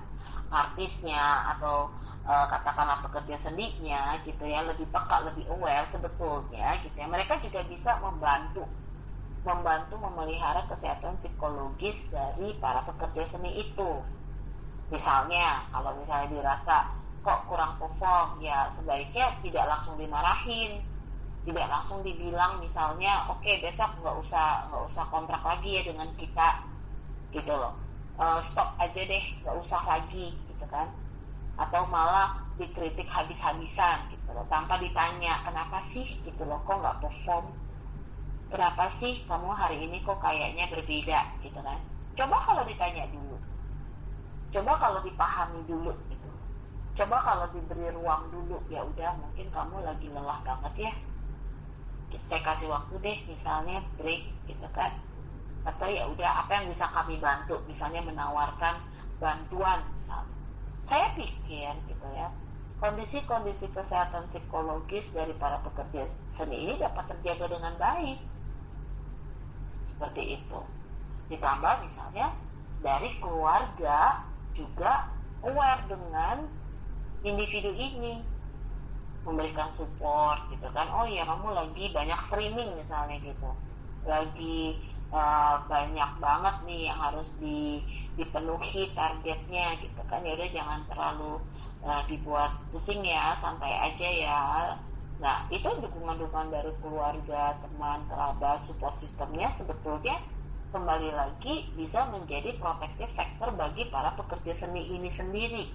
artisnya 0.50 1.54
atau 1.56 1.90
e, 2.25 2.33
katakanlah 2.33 3.04
pekerja 3.04 3.37
seninya 3.37 4.19
gitu 4.25 4.45
ya 4.49 4.64
lebih 4.64 4.88
peka 4.88 5.25
lebih 5.28 5.45
aware 5.52 5.87
sebetulnya 5.87 6.81
gitu 6.83 6.97
ya 6.97 7.07
mereka 7.07 7.38
juga 7.40 7.61
bisa 7.69 8.00
membantu 8.00 8.64
membantu 9.45 10.00
memelihara 10.00 10.64
kesehatan 10.66 11.21
psikologis 11.21 12.09
dari 12.09 12.57
para 12.57 12.81
pekerja 12.88 13.28
seni 13.28 13.61
itu. 13.61 14.00
Misalnya, 14.88 15.69
kalau 15.69 15.93
misalnya 16.00 16.33
dirasa 16.33 16.88
kok 17.21 17.45
kurang 17.49 17.76
perform, 17.76 18.40
ya 18.40 18.69
sebaiknya 18.73 19.37
tidak 19.45 19.64
langsung 19.69 20.00
dimarahin, 20.00 20.81
tidak 21.45 21.66
langsung 21.69 22.00
dibilang 22.00 22.61
misalnya, 22.61 23.28
oke 23.28 23.45
okay, 23.45 23.61
besok 23.61 23.93
nggak 24.00 24.16
usah 24.16 24.69
nggak 24.73 24.83
usah 24.88 25.04
kontrak 25.12 25.40
lagi 25.45 25.76
ya 25.76 25.83
dengan 25.85 26.09
kita, 26.16 26.64
gitu 27.33 27.52
loh. 27.52 27.76
Uh, 28.16 28.40
stop 28.40 28.76
aja 28.81 29.04
deh, 29.04 29.25
nggak 29.45 29.57
usah 29.61 29.81
lagi, 29.85 30.33
gitu 30.49 30.64
kan? 30.73 30.88
Atau 31.54 31.87
malah 31.87 32.42
dikritik 32.58 33.06
habis-habisan, 33.11 34.11
gitu 34.11 34.30
loh, 34.30 34.46
tanpa 34.46 34.78
ditanya 34.78 35.42
kenapa 35.42 35.78
sih, 35.82 36.06
gitu 36.23 36.42
loh, 36.46 36.62
kok 36.66 36.78
nggak 36.78 36.99
perform, 37.02 37.50
kenapa 38.54 38.87
sih 38.87 39.26
kamu 39.26 39.50
hari 39.50 39.82
ini 39.82 39.99
kok 40.06 40.23
kayaknya 40.23 40.70
berbeda? 40.70 41.20
gitu 41.42 41.58
kan. 41.58 41.78
Coba 42.14 42.37
kalau 42.46 42.62
ditanya 42.62 43.11
dulu. 43.11 43.37
Coba 44.54 44.78
kalau 44.78 45.02
dipahami 45.02 45.66
dulu 45.66 45.90
gitu. 46.06 46.30
Coba 46.94 47.18
kalau 47.26 47.50
diberi 47.50 47.90
ruang 47.90 48.30
dulu 48.30 48.62
ya 48.70 48.87
udah 48.87 49.18
mungkin 49.18 49.50
kamu 49.50 49.82
lagi 49.82 50.06
lelah 50.06 50.38
banget 50.46 50.90
ya. 50.90 50.92
Saya 52.30 52.46
kasih 52.46 52.70
waktu 52.70 52.94
deh 53.02 53.18
misalnya 53.26 53.82
break 53.99 54.23
gitu 54.46 54.68
kan. 54.70 54.94
Atau 55.66 55.90
ya 55.90 56.06
udah 56.06 56.46
apa 56.46 56.62
yang 56.62 56.70
bisa 56.70 56.87
kami 56.87 57.18
bantu? 57.18 57.58
Misalnya 57.66 58.06
menawarkan 58.06 58.78
bantuan 59.18 59.82
misalnya 59.99 60.34
saya 60.85 61.17
pikir 61.17 61.73
gitu 61.88 62.07
ya 62.12 62.29
kondisi-kondisi 62.85 63.73
kesehatan 63.73 64.29
psikologis 64.29 65.09
dari 65.14 65.33
para 65.41 65.57
pekerja 65.64 66.05
seni 66.37 66.69
ini 66.69 66.75
dapat 66.76 67.17
terjaga 67.17 67.57
dengan 67.57 67.73
baik. 67.81 68.21
Seperti 69.88 70.37
itu. 70.37 70.61
Ditambah 71.33 71.87
misalnya 71.87 72.37
dari 72.85 73.17
keluarga 73.25 74.26
juga 74.53 75.09
aware 75.41 75.88
dengan 75.88 76.45
individu 77.25 77.73
ini. 77.73 78.21
Memberikan 79.25 79.73
support 79.73 80.45
gitu 80.53 80.69
kan. 80.76 80.85
Oh 80.93 81.09
ya 81.09 81.25
kamu 81.25 81.57
lagi 81.57 81.88
banyak 81.88 82.21
streaming 82.21 82.76
misalnya 82.76 83.17
gitu. 83.25 83.50
Lagi 84.05 84.76
uh, 85.14 85.62
banyak 85.71 86.11
banget 86.18 86.56
nih 86.66 86.90
yang 86.90 86.99
harus 86.99 87.30
di, 87.38 87.78
dipenuhi 88.18 88.90
targetnya 88.99 89.78
gitu 89.78 90.02
kan. 90.11 90.26
Ya 90.26 90.35
udah 90.35 90.50
jangan 90.50 90.80
terlalu 90.90 91.33
uh, 91.87 92.02
dibuat 92.11 92.50
pusing 92.75 93.06
ya 93.06 93.38
santai 93.38 93.73
aja 93.78 94.09
ya. 94.11 94.42
Nah, 95.23 95.47
itu 95.49 95.64
dukungan-dukungan 95.64 96.50
dari 96.50 96.75
keluarga, 96.83 97.54
teman, 97.62 98.02
kerabat, 98.11 98.66
support 98.66 98.99
sistemnya 98.99 99.54
sebetulnya 99.54 100.18
kembali 100.75 101.14
lagi 101.14 101.71
bisa 101.78 102.11
menjadi 102.11 102.59
protective 102.59 103.14
factor 103.14 103.54
bagi 103.54 103.87
para 103.94 104.11
pekerja 104.18 104.66
seni 104.66 104.90
ini 104.90 105.06
sendiri. 105.06 105.71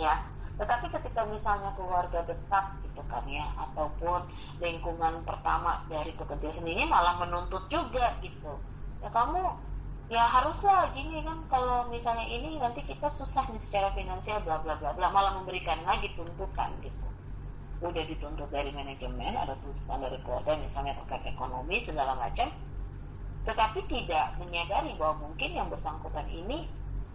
Ya, 0.00 0.24
tetapi 0.58 0.90
ketika 0.90 1.22
misalnya 1.30 1.70
keluarga 1.78 2.26
dekat 2.26 2.64
gitu 2.82 3.02
kan 3.06 3.22
ya, 3.30 3.46
ataupun 3.54 4.26
lingkungan 4.58 5.22
pertama 5.22 5.86
dari 5.86 6.10
pekerja 6.18 6.58
ini 6.66 6.82
malah 6.82 7.14
menuntut 7.22 7.70
juga 7.70 8.18
gitu. 8.18 8.58
Ya 8.98 9.08
kamu 9.14 9.54
ya 10.10 10.26
haruslah 10.26 10.90
gini 10.98 11.22
kan 11.22 11.46
kalau 11.46 11.86
misalnya 11.94 12.26
ini 12.26 12.58
nanti 12.58 12.82
kita 12.82 13.06
susah 13.06 13.46
nih 13.54 13.62
secara 13.62 13.94
finansial 13.94 14.42
bla 14.42 14.58
bla 14.58 14.74
bla 14.82 14.90
bla 14.98 15.14
malah 15.14 15.38
memberikan 15.38 15.78
lagi 15.86 16.10
tuntutan 16.18 16.74
gitu. 16.82 17.06
Udah 17.78 18.02
dituntut 18.02 18.50
dari 18.50 18.74
manajemen 18.74 19.38
ada 19.38 19.54
tuntutan 19.62 20.02
dari 20.02 20.18
keluarga 20.26 20.58
misalnya 20.58 20.98
terkait 20.98 21.22
ekonomi 21.30 21.78
segala 21.78 22.18
macam. 22.18 22.50
Tetapi 23.46 23.80
tidak 23.86 24.34
menyadari 24.42 24.98
bahwa 24.98 25.30
mungkin 25.30 25.54
yang 25.54 25.70
bersangkutan 25.70 26.26
ini 26.26 26.66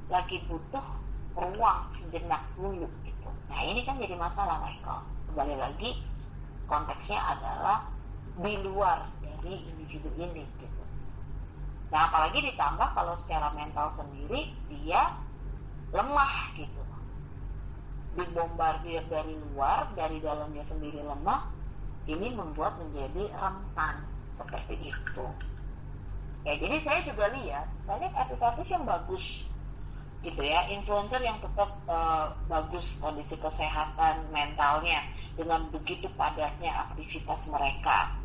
lagi 0.07 0.39
butuh 0.47 0.81
ruang 1.35 1.81
sejenak 1.91 2.41
dulu 2.55 2.87
nah 3.51 3.59
ini 3.63 3.81
kan 3.83 3.99
jadi 3.99 4.15
masalah 4.15 4.59
Michael 4.63 5.01
kembali 5.31 5.55
lagi 5.59 5.99
konteksnya 6.67 7.19
adalah 7.19 7.89
di 8.39 8.53
luar 8.63 9.05
dari 9.21 9.61
individu 9.67 10.09
ini 10.17 10.41
gitu. 10.57 10.83
Nah 11.93 12.09
apalagi 12.09 12.41
ditambah 12.41 12.97
kalau 12.97 13.13
secara 13.13 13.53
mental 13.53 13.93
sendiri 13.93 14.49
dia 14.71 15.13
lemah 15.93 16.33
gitu, 16.57 16.81
dibombardir 18.17 19.05
dari 19.05 19.37
luar, 19.37 19.93
dari 19.93 20.17
dalamnya 20.17 20.65
sendiri 20.65 21.05
lemah, 21.05 21.45
ini 22.09 22.33
membuat 22.33 22.81
menjadi 22.81 23.29
rentan 23.37 24.01
seperti 24.33 24.89
itu. 24.89 25.25
Ya 26.41 26.57
jadi 26.57 26.81
saya 26.81 26.99
juga 27.05 27.29
lihat 27.29 27.69
banyak 27.85 28.09
artis-artis 28.17 28.73
yang 28.73 28.83
bagus 28.89 29.45
gitu 30.23 30.41
ya. 30.41 30.71
Influencer 30.71 31.19
yang 31.19 31.37
tetap 31.43 31.75
uh, 31.85 32.31
bagus 32.47 32.95
kondisi 32.97 33.35
kesehatan 33.37 34.31
mentalnya 34.31 35.03
dengan 35.35 35.67
begitu 35.69 36.07
padatnya 36.15 36.89
aktivitas 36.89 37.45
mereka. 37.51 38.15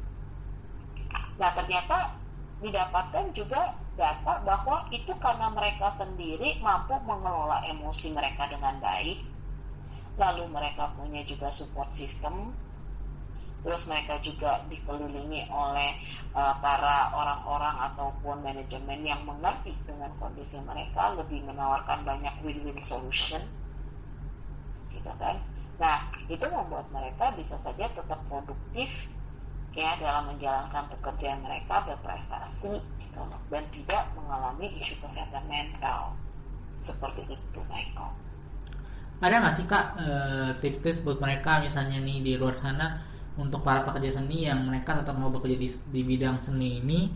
Nah 1.37 1.51
ternyata 1.55 2.15
didapatkan 2.59 3.31
juga 3.35 3.75
data 3.99 4.43
bahwa 4.47 4.87
itu 4.95 5.11
karena 5.19 5.51
mereka 5.51 5.91
sendiri 5.99 6.59
mampu 6.63 6.95
mengelola 7.03 7.67
emosi 7.67 8.15
mereka 8.15 8.47
dengan 8.47 8.79
baik, 8.79 9.23
lalu 10.19 10.47
mereka 10.51 10.91
punya 10.95 11.23
juga 11.27 11.51
support 11.51 11.91
system 11.91 12.55
terus 13.67 13.91
mereka 13.91 14.23
juga 14.23 14.63
dikelilingi 14.71 15.51
oleh 15.51 15.99
uh, 16.35 16.55
para 16.63 17.11
orang-orang 17.11 17.77
ataupun 17.91 18.39
manajemen 18.41 19.03
yang 19.03 19.21
mengerti 19.27 19.75
dengan 19.83 20.15
kondisi 20.23 20.63
mereka 20.63 21.19
lebih 21.19 21.43
menawarkan 21.43 22.07
banyak 22.07 22.35
win-win 22.47 22.79
solution. 22.79 23.43
Gitu 24.95 25.11
kan? 25.19 25.43
Nah 25.83 26.07
itu 26.31 26.47
membuat 26.47 26.87
mereka 26.95 27.35
bisa 27.35 27.59
saja 27.59 27.91
tetap 27.91 28.19
produktif 28.31 29.11
ya 29.75 29.95
dalam 30.03 30.35
menjalankan 30.35 30.91
pekerjaan 30.99 31.39
mereka 31.43 31.87
berprestasi 31.87 32.83
gitu 32.83 33.23
dan 33.51 33.65
tidak 33.71 34.03
mengalami 34.19 34.75
isu 34.79 34.95
kesehatan 35.03 35.45
mental. 35.47 36.15
Seperti 36.79 37.27
itu 37.27 37.61
Michael. 37.67 38.15
Ada 39.19 39.43
nggak 39.43 39.55
sih 39.55 39.67
kak 39.67 39.87
eh, 39.99 40.51
tips-tips 40.63 41.03
buat 41.03 41.19
mereka 41.19 41.59
misalnya 41.59 41.99
nih 41.99 42.23
di 42.23 42.33
luar 42.39 42.55
sana 42.55 43.03
untuk 43.39 43.63
para 43.63 43.87
pekerja 43.87 44.19
seni 44.19 44.51
yang 44.51 44.67
mereka 44.67 44.99
tetap 44.99 45.15
mau 45.15 45.31
bekerja 45.31 45.55
di, 45.55 45.69
di 45.95 46.03
bidang 46.03 46.43
seni 46.43 46.83
ini. 46.83 47.07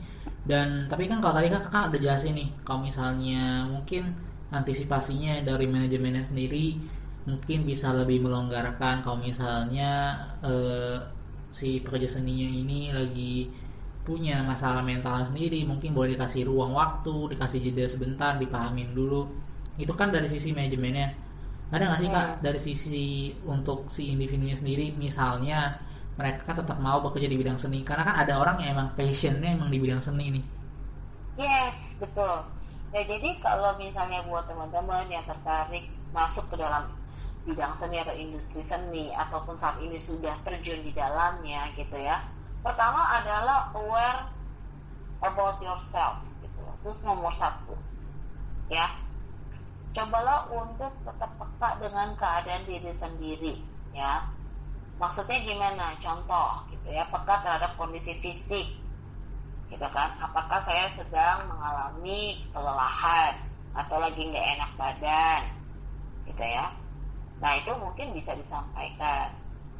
Dan 0.47 0.87
tapi 0.87 1.11
kan 1.11 1.19
kalau 1.19 1.43
tadi 1.43 1.51
kan 1.51 1.67
kakak 1.67 1.95
udah 1.95 2.01
jelasin 2.01 2.35
nih 2.39 2.49
kalau 2.63 2.87
misalnya 2.87 3.67
mungkin 3.67 4.15
antisipasinya 4.55 5.43
dari 5.43 5.67
manajemennya 5.67 6.23
sendiri 6.23 6.79
mungkin 7.27 7.67
bisa 7.67 7.91
lebih 7.91 8.23
melonggarkan. 8.23 9.03
Kalau 9.03 9.19
misalnya 9.19 10.15
eh, 10.47 10.99
si 11.51 11.83
pekerja 11.83 12.19
seninya 12.19 12.49
ini 12.49 12.95
lagi 12.95 13.51
punya 14.03 14.43
masalah 14.43 14.83
mental 14.83 15.23
sendiri 15.23 15.63
mungkin 15.63 15.95
boleh 15.95 16.19
dikasih 16.19 16.51
ruang 16.51 16.75
waktu 16.75 17.39
dikasih 17.39 17.59
jeda 17.71 17.87
sebentar 17.91 18.39
dipahamin 18.39 18.95
dulu. 18.95 19.27
Itu 19.75 19.95
kan 19.99 20.15
dari 20.15 20.31
sisi 20.31 20.55
manajemennya. 20.55 21.09
Ada 21.73 21.83
nggak 21.89 21.99
sih 21.99 22.09
kak? 22.13 22.27
Iya. 22.29 22.39
dari 22.45 22.61
sisi 22.61 23.07
untuk 23.49 23.89
si 23.89 24.13
individunya 24.13 24.53
sendiri 24.53 24.93
misalnya 24.95 25.81
mereka 26.17 26.53
tetap 26.53 26.77
mau 26.79 27.01
bekerja 27.01 27.29
di 27.29 27.37
bidang 27.41 27.57
seni. 27.57 27.81
Karena 27.83 28.05
kan 28.05 28.17
ada 28.21 28.37
orang 28.37 28.61
yang 28.61 28.77
emang 28.77 28.89
passionnya 28.93 29.57
emang 29.57 29.73
di 29.73 29.79
bidang 29.81 30.03
seni 30.05 30.41
nih. 30.41 30.45
Yes 31.41 31.97
betul. 31.97 32.45
Ya 32.93 33.03
jadi 33.09 33.41
kalau 33.41 33.73
misalnya 33.81 34.21
buat 34.29 34.45
teman-teman 34.45 35.09
yang 35.09 35.25
tertarik 35.25 35.89
masuk 36.13 36.45
ke 36.53 36.61
dalam 36.61 36.93
bidang 37.49 37.73
seni 37.73 37.99
atau 37.99 38.15
industri 38.15 38.61
seni 38.63 39.11
ataupun 39.17 39.57
saat 39.57 39.81
ini 39.83 39.97
sudah 39.99 40.37
terjun 40.47 40.79
di 40.87 40.95
dalamnya 40.95 41.75
gitu 41.75 41.99
ya 41.99 42.23
pertama 42.63 43.03
adalah 43.19 43.75
aware 43.75 44.31
about 45.27 45.59
yourself 45.59 46.23
gitu. 46.39 46.63
Terus 46.87 46.99
nomor 47.03 47.35
satu 47.35 47.75
ya. 48.71 48.87
Cobalah 49.93 50.49
untuk 50.49 50.89
tetap 51.05 51.37
peka 51.37 51.71
dengan 51.85 52.17
keadaan 52.17 52.65
diri 52.65 52.93
sendiri 52.97 53.55
ya 53.93 54.25
Maksudnya 55.01 55.39
gimana? 55.45 55.97
Contoh 56.01 56.65
gitu 56.73 56.89
ya, 56.93 57.05
peka 57.09 57.45
terhadap 57.45 57.77
kondisi 57.77 58.17
fisik. 58.21 58.69
Gitu 59.69 59.87
kan? 59.89 60.17
Apakah 60.21 60.61
saya 60.61 60.89
sedang 60.93 61.49
mengalami 61.49 62.45
kelelahan 62.53 63.41
atau 63.73 63.97
lagi 64.01 64.21
nggak 64.29 64.47
enak 64.59 64.71
badan? 64.77 65.43
Gitu 66.29 66.45
ya. 66.45 66.73
Nah, 67.41 67.53
itu 67.59 67.73
mungkin 67.77 68.13
bisa 68.13 68.37
disampaikan. 68.37 69.33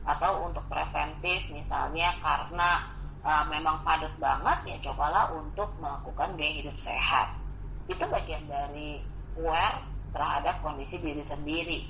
Atau 0.03 0.51
untuk 0.51 0.67
preventif 0.67 1.47
misalnya 1.55 2.11
karena 2.19 2.91
uh, 3.23 3.47
memang 3.47 3.87
padat 3.87 4.11
banget 4.19 4.59
ya 4.75 4.91
cobalah 4.91 5.31
untuk 5.31 5.71
melakukan 5.79 6.35
gaya 6.35 6.65
hidup 6.65 6.75
sehat. 6.75 7.39
Itu 7.87 8.03
bagian 8.11 8.51
dari 8.51 8.99
aware 9.39 9.79
terhadap 10.13 10.61
kondisi 10.61 11.01
diri 11.01 11.25
sendiri 11.25 11.89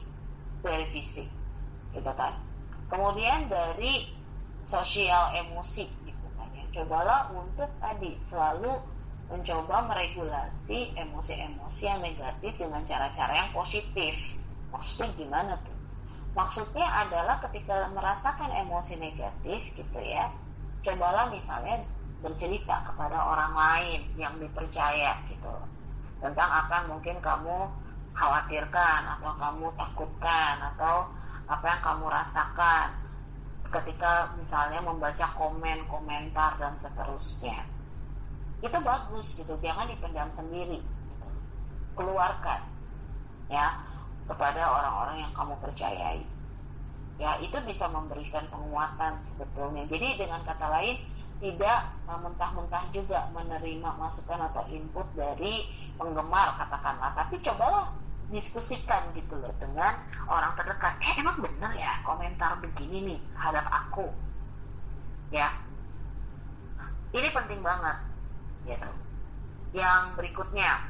dari 0.63 0.87
fisik 0.95 1.27
gitu 1.93 2.13
kan 2.15 2.33
kemudian 2.93 3.49
dari 3.49 4.13
sosial 4.63 5.33
emosi 5.33 5.89
gitu 6.05 6.27
kan 6.37 6.53
ya. 6.53 6.65
Cobalah 6.77 7.33
untuk 7.33 7.73
tadi 7.81 8.21
selalu 8.29 8.77
mencoba 9.33 9.89
meregulasi 9.89 10.93
emosi-emosi 10.93 11.83
yang 11.89 12.05
negatif 12.05 12.53
dengan 12.61 12.85
cara-cara 12.85 13.33
yang 13.33 13.51
positif. 13.57 14.37
Maksudnya 14.69 15.09
gimana 15.17 15.57
tuh? 15.65 15.79
Maksudnya 16.37 16.85
adalah 16.85 17.41
ketika 17.49 17.89
merasakan 17.97 18.53
emosi 18.53 19.01
negatif 19.01 19.73
gitu 19.73 20.01
ya 20.01 20.29
cobalah 20.83 21.31
misalnya 21.31 21.79
bercerita 22.23 22.83
kepada 22.87 23.19
orang 23.19 23.55
lain 23.55 24.01
yang 24.19 24.35
dipercaya 24.39 25.15
gitu. 25.31 25.55
Tentang 26.23 26.51
apa 26.51 26.87
mungkin 26.87 27.19
kamu 27.19 27.67
khawatirkan 28.15 29.03
atau 29.19 29.33
kamu 29.39 29.67
takutkan 29.75 30.55
atau 30.75 31.07
apa 31.53 31.65
yang 31.69 31.83
kamu 31.85 32.07
rasakan 32.09 32.89
ketika 33.69 34.33
misalnya 34.41 34.81
membaca 34.81 35.29
komen, 35.37 35.85
komentar 35.89 36.57
dan 36.57 36.77
seterusnya. 36.81 37.61
Itu 38.65 38.81
bagus 38.81 39.37
gitu, 39.37 39.53
jangan 39.61 39.89
dipendam 39.89 40.33
sendiri. 40.33 40.81
Gitu. 40.81 41.29
Keluarkan 41.97 42.65
ya 43.53 43.85
kepada 44.25 44.65
orang-orang 44.65 45.29
yang 45.29 45.33
kamu 45.37 45.57
percayai. 45.61 46.25
Ya, 47.21 47.37
itu 47.45 47.55
bisa 47.69 47.87
memberikan 47.93 48.49
penguatan 48.49 49.21
sebetulnya. 49.21 49.85
Jadi 49.87 50.25
dengan 50.25 50.41
kata 50.49 50.67
lain 50.73 50.97
tidak 51.43 51.91
mentah-mentah 52.09 52.87
juga 52.95 53.29
menerima 53.35 53.99
masukan 53.99 54.47
atau 54.51 54.65
input 54.71 55.05
dari 55.19 55.69
penggemar 55.99 56.55
katakanlah, 56.57 57.13
tapi 57.19 57.43
cobalah 57.43 57.91
diskusikan 58.33 59.13
gitu 59.13 59.37
loh 59.39 59.53
dengan 59.61 59.95
orang 60.27 60.57
terdekat. 60.57 60.97
Eh 61.05 61.21
emang 61.21 61.39
bener 61.39 61.71
ya 61.77 62.01
komentar 62.03 62.57
begini 62.59 63.15
nih 63.15 63.21
terhadap 63.37 63.67
aku? 63.69 64.09
Ya. 65.31 65.53
Ini 67.13 67.29
penting 67.31 67.61
banget 67.61 68.01
gitu. 68.67 68.91
Yang 69.77 70.03
berikutnya 70.17 70.81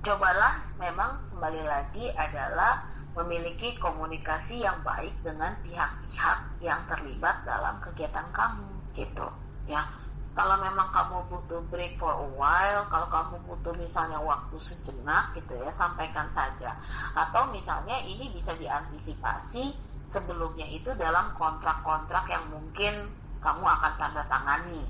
cobalah 0.00 0.64
memang 0.80 1.20
kembali 1.34 1.62
lagi 1.66 2.08
adalah 2.14 2.88
memiliki 3.18 3.74
komunikasi 3.76 4.62
yang 4.62 4.80
baik 4.86 5.12
dengan 5.26 5.58
pihak-pihak 5.66 6.38
yang 6.62 6.80
terlibat 6.86 7.42
dalam 7.42 7.82
kegiatan 7.82 8.24
kamu 8.30 8.70
gitu 8.94 9.26
ya 9.66 9.86
kalau 10.30 10.62
memang 10.62 10.94
kamu 10.94 11.26
butuh 11.26 11.60
break 11.68 11.98
for 11.98 12.14
a 12.14 12.28
while, 12.38 12.86
kalau 12.86 13.10
kamu 13.10 13.36
butuh 13.50 13.74
misalnya 13.74 14.22
waktu 14.22 14.56
sejenak 14.62 15.34
gitu 15.34 15.58
ya, 15.58 15.74
sampaikan 15.74 16.30
saja. 16.30 16.78
Atau 17.18 17.50
misalnya 17.50 17.98
ini 18.06 18.30
bisa 18.30 18.54
diantisipasi 18.54 19.74
sebelumnya 20.06 20.66
itu 20.70 20.94
dalam 20.94 21.34
kontrak-kontrak 21.34 22.30
yang 22.30 22.46
mungkin 22.50 23.10
kamu 23.42 23.64
akan 23.64 23.92
tanda 23.98 24.22
tangani 24.30 24.86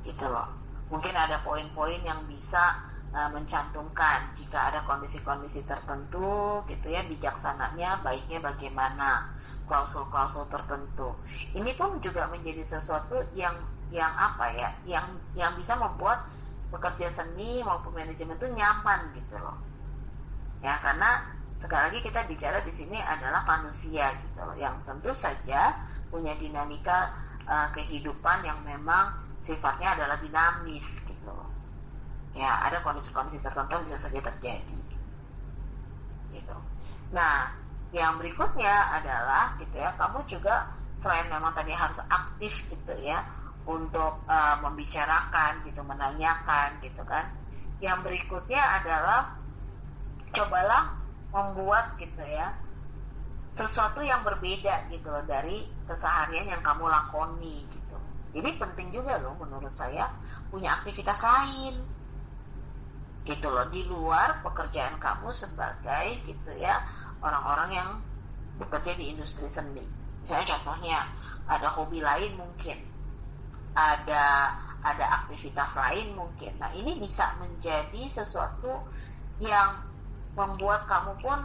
gitu 0.00 0.28
loh. 0.32 0.48
Mungkin 0.88 1.12
ada 1.16 1.40
poin-poin 1.44 2.00
yang 2.04 2.24
bisa 2.24 2.76
uh, 3.14 3.30
mencantumkan 3.30 4.34
jika 4.34 4.74
ada 4.74 4.82
kondisi-kondisi 4.84 5.62
tertentu 5.64 6.60
gitu 6.66 6.86
ya 6.90 7.06
bijaksananya 7.06 8.02
baiknya 8.02 8.42
bagaimana 8.42 9.30
klausul-klausul 9.70 10.50
tertentu. 10.50 11.14
Ini 11.54 11.72
pun 11.78 12.02
juga 12.02 12.26
menjadi 12.28 12.66
sesuatu 12.66 13.22
yang 13.32 13.54
yang 13.94 14.10
apa 14.10 14.50
ya 14.58 14.68
yang 14.84 15.06
yang 15.38 15.54
bisa 15.54 15.78
membuat 15.78 16.26
pekerja 16.74 17.06
seni 17.22 17.62
maupun 17.62 17.94
manajemen 17.94 18.34
itu 18.34 18.50
nyaman 18.50 19.14
gitu 19.14 19.38
loh 19.38 19.54
ya 20.64 20.80
karena 20.80 21.22
sekali 21.60 21.92
lagi 21.92 22.00
kita 22.02 22.24
bicara 22.26 22.58
di 22.64 22.72
sini 22.72 22.98
adalah 22.98 23.44
manusia 23.44 24.10
gitu 24.16 24.40
loh 24.42 24.56
yang 24.56 24.80
tentu 24.82 25.12
saja 25.12 25.76
punya 26.10 26.34
dinamika 26.34 27.14
uh, 27.46 27.68
kehidupan 27.76 28.42
yang 28.42 28.58
memang 28.64 29.14
sifatnya 29.38 29.94
adalah 29.94 30.16
dinamis 30.18 31.04
gitu 31.04 31.30
loh 31.30 31.43
ya 32.34 32.66
ada 32.66 32.82
kondisi-kondisi 32.82 33.38
tertentu 33.40 33.86
bisa 33.86 33.96
saja 33.96 34.18
terjadi. 34.18 34.80
Gitu. 36.34 36.56
Nah 37.14 37.54
yang 37.94 38.18
berikutnya 38.18 38.74
adalah 38.90 39.54
gitu 39.62 39.78
ya 39.78 39.94
kamu 39.94 40.26
juga 40.26 40.74
selain 40.98 41.30
memang 41.30 41.54
tadi 41.54 41.70
harus 41.70 42.02
aktif 42.10 42.66
gitu 42.66 42.94
ya 42.98 43.22
untuk 43.64 44.26
uh, 44.26 44.56
membicarakan 44.60 45.62
gitu 45.64 45.80
menanyakan 45.86 46.82
gitu 46.82 47.02
kan. 47.06 47.30
Yang 47.78 47.98
berikutnya 48.02 48.62
adalah 48.82 49.38
cobalah 50.34 50.98
membuat 51.30 51.94
gitu 52.02 52.22
ya 52.26 52.50
sesuatu 53.54 54.02
yang 54.02 54.26
berbeda 54.26 54.90
gitu 54.90 55.06
loh 55.06 55.22
dari 55.22 55.62
keseharian 55.86 56.50
yang 56.50 56.62
kamu 56.66 56.90
lakoni 56.90 57.62
gitu. 57.70 57.98
Jadi 58.34 58.50
penting 58.58 58.90
juga 58.90 59.22
loh 59.22 59.38
menurut 59.38 59.70
saya 59.70 60.10
punya 60.50 60.74
aktivitas 60.82 61.22
lain 61.22 61.93
gitu 63.24 63.48
loh 63.48 63.66
di 63.72 63.84
luar 63.88 64.44
pekerjaan 64.44 65.00
kamu 65.00 65.32
sebagai 65.32 66.20
gitu 66.28 66.52
ya 66.60 66.84
orang-orang 67.24 67.70
yang 67.72 67.90
bekerja 68.60 68.94
di 68.94 69.16
industri 69.16 69.48
seni 69.48 69.84
misalnya 70.20 70.56
contohnya 70.56 70.98
ada 71.48 71.68
hobi 71.72 72.04
lain 72.04 72.36
mungkin 72.36 72.76
ada 73.74 74.54
ada 74.84 75.24
aktivitas 75.24 75.74
lain 75.74 76.12
mungkin. 76.14 76.54
Nah 76.60 76.70
ini 76.76 77.00
bisa 77.00 77.34
menjadi 77.40 78.06
sesuatu 78.06 78.84
yang 79.40 79.80
membuat 80.36 80.86
kamu 80.86 81.18
pun 81.24 81.40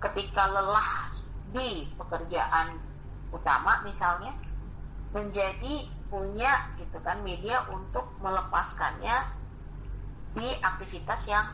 ketika 0.00 0.48
lelah 0.48 1.10
di 1.50 1.90
pekerjaan 1.98 2.78
utama 3.34 3.82
misalnya 3.82 4.32
menjadi 5.10 5.90
punya 6.08 6.70
gitu 6.78 6.98
kan 7.02 7.22
media 7.26 7.66
untuk 7.70 8.06
melepaskannya 8.22 9.43
di 10.34 10.48
aktivitas 10.58 11.30
yang 11.30 11.46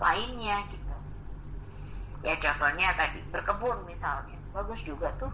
lainnya 0.00 0.64
gitu. 0.72 0.96
Ya 2.24 2.34
contohnya 2.40 2.96
tadi 2.96 3.20
berkebun 3.28 3.84
misalnya. 3.84 4.40
Bagus 4.56 4.80
juga 4.82 5.12
tuh. 5.20 5.30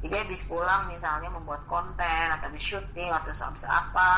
Jadi 0.00 0.16
habis 0.16 0.46
pulang 0.46 0.88
misalnya 0.88 1.28
membuat 1.28 1.66
konten 1.68 2.26
atau 2.32 2.48
habis 2.48 2.64
syuting 2.64 3.12
atau 3.12 3.34
habis 3.34 3.66
apa 3.66 4.10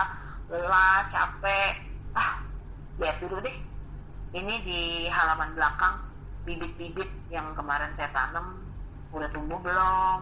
lelah 0.53 1.09
capek. 1.09 1.83
Ah 2.13 2.45
lihat 3.01 3.19
dulu 3.19 3.41
deh. 3.41 3.57
Ini 4.33 4.55
di 4.65 4.81
halaman 5.09 5.57
belakang 5.57 6.01
bibit-bibit 6.49 7.09
yang 7.29 7.53
kemarin 7.57 7.93
saya 7.97 8.13
tanam 8.13 8.61
udah 9.13 9.29
tumbuh 9.33 9.61
belum? 9.61 10.21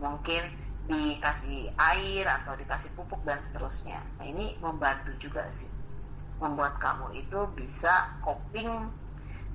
Mungkin 0.00 0.42
dikasih 0.88 1.72
air 1.76 2.24
atau 2.24 2.56
dikasih 2.56 2.92
pupuk 2.96 3.20
dan 3.24 3.40
seterusnya. 3.44 4.00
Nah 4.20 4.24
ini 4.24 4.56
membantu 4.62 5.12
juga 5.20 5.44
sih 5.52 5.79
membuat 6.40 6.80
kamu 6.80 7.20
itu 7.20 7.40
bisa 7.54 8.16
coping 8.24 8.88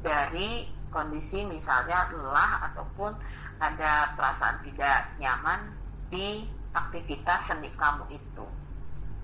dari 0.06 0.70
kondisi 0.94 1.44
misalnya 1.44 2.14
lelah 2.14 2.72
ataupun 2.72 3.12
ada 3.60 4.16
perasaan 4.16 4.64
tidak 4.64 5.12
nyaman 5.20 5.74
di 6.08 6.48
aktivitas 6.72 7.52
seni 7.52 7.68
kamu 7.76 8.08
itu. 8.14 8.46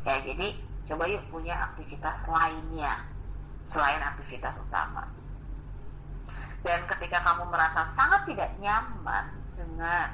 Ya, 0.04 0.20
jadi 0.20 0.58
coba 0.90 1.06
yuk 1.08 1.24
punya 1.30 1.72
aktivitas 1.72 2.26
lainnya 2.28 3.06
selain 3.70 4.02
aktivitas 4.02 4.60
utama. 4.60 5.08
Dan 6.66 6.84
ketika 6.90 7.22
kamu 7.24 7.48
merasa 7.48 7.86
sangat 7.94 8.28
tidak 8.28 8.52
nyaman 8.60 9.32
dengan 9.56 10.12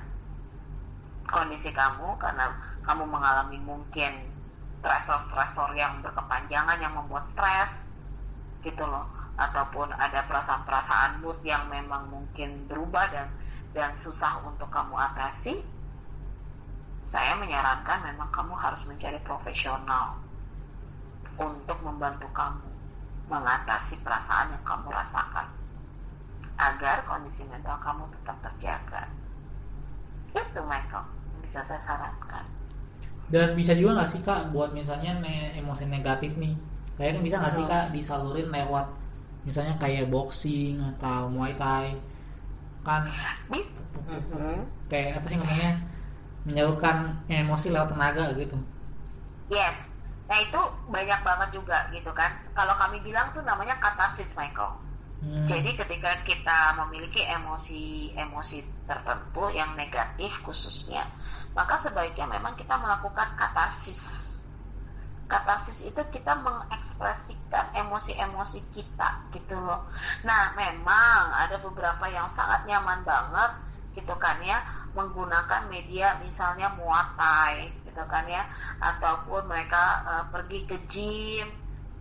kondisi 1.28 1.72
kamu 1.76 2.16
karena 2.20 2.56
kamu 2.88 3.04
mengalami 3.04 3.60
mungkin 3.60 4.37
stresor-stresor 4.78 5.74
yang 5.74 6.06
berkepanjangan 6.06 6.78
yang 6.78 6.94
membuat 6.94 7.26
stres 7.26 7.90
gitu 8.62 8.86
loh 8.86 9.10
ataupun 9.38 9.94
ada 9.94 10.26
perasaan-perasaan 10.26 11.22
mood 11.22 11.38
yang 11.46 11.70
memang 11.70 12.10
mungkin 12.10 12.66
berubah 12.66 13.06
dan 13.13 13.28
dan 13.78 13.94
susah 13.94 14.42
untuk 14.42 14.74
kamu 14.74 14.98
atasi, 15.13 15.54
saya 17.06 17.38
menyarankan 17.38 18.10
memang 18.10 18.34
kamu 18.34 18.58
harus 18.58 18.82
mencari 18.90 19.22
profesional 19.22 20.18
untuk 21.38 21.78
membantu 21.86 22.26
kamu 22.34 22.66
mengatasi 23.30 24.02
perasaan 24.02 24.56
yang 24.56 24.63
kamu 24.66 24.90
rasakan 24.90 25.46
agar 26.58 27.06
kondisi 27.06 27.46
mental 27.46 27.78
kamu 27.78 28.10
tetap 28.18 28.38
terjaga. 28.50 29.06
Itu 30.34 30.62
Michael 30.66 31.06
bisa 31.46 31.62
saya 31.62 31.78
sarankan. 31.78 32.57
Dan 33.28 33.60
bisa 33.60 33.76
juga 33.76 34.00
nggak 34.00 34.10
sih 34.10 34.22
kak 34.24 34.56
buat 34.56 34.72
misalnya 34.72 35.20
ne 35.20 35.52
emosi 35.60 35.84
negatif 35.92 36.40
nih, 36.40 36.56
kayak 36.96 37.20
kan 37.20 37.24
bisa 37.24 37.36
nggak 37.44 37.56
sih 37.56 37.66
kak 37.68 37.92
disalurin 37.92 38.48
lewat 38.48 38.88
misalnya 39.44 39.76
kayak 39.80 40.08
boxing 40.08 40.80
atau 40.96 41.28
muay 41.28 41.52
thai? 41.56 41.96
Kan 42.88 43.12
kayak 44.88 45.20
apa 45.20 45.26
sih 45.28 45.36
namanya? 45.36 45.84
Menyalurkan 46.48 47.20
emosi 47.28 47.68
lewat 47.76 47.92
tenaga 47.92 48.32
gitu. 48.40 48.56
Yes. 49.52 49.92
Nah 50.32 50.40
itu 50.40 50.62
banyak 50.88 51.20
banget 51.24 51.50
juga 51.52 51.88
gitu 51.92 52.12
kan. 52.16 52.32
Kalau 52.56 52.76
kami 52.80 53.04
bilang 53.04 53.32
tuh 53.36 53.44
namanya 53.44 53.76
katarsis 53.84 54.32
Michael 54.40 54.72
hmm. 55.23 55.45
jadi 55.49 55.71
ketika 55.73 56.12
kita 56.25 56.60
memiliki 56.84 57.23
emosi-emosi 57.25 58.88
tertentu 58.89 59.49
yang 59.53 59.73
negatif 59.73 60.41
khususnya 60.43 61.06
maka 61.53 61.77
sebaiknya 61.77 62.30
memang 62.30 62.53
kita 62.53 62.77
melakukan 62.77 63.34
katarsis 63.38 64.27
katarsis 65.27 65.84
itu 65.84 66.01
kita 66.08 66.39
mengekspresikan 66.39 67.75
emosi-emosi 67.75 68.63
kita 68.71 69.27
gitu 69.36 69.60
loh. 69.60 69.91
Nah, 70.23 70.56
memang 70.56 71.36
ada 71.36 71.60
beberapa 71.60 72.08
yang 72.08 72.32
sangat 72.32 72.63
nyaman 72.63 73.03
banget 73.03 73.51
gitu 73.97 74.13
kan 74.21 74.38
ya 74.45 74.62
menggunakan 74.93 75.65
media 75.73 76.21
misalnya 76.21 76.69
muatai 76.77 77.73
gitu 77.82 78.03
kan 78.06 78.30
ya 78.30 78.45
ataupun 78.77 79.49
mereka 79.49 79.84
uh, 80.06 80.23
pergi 80.30 80.69
ke 80.69 80.77
gym 80.86 81.49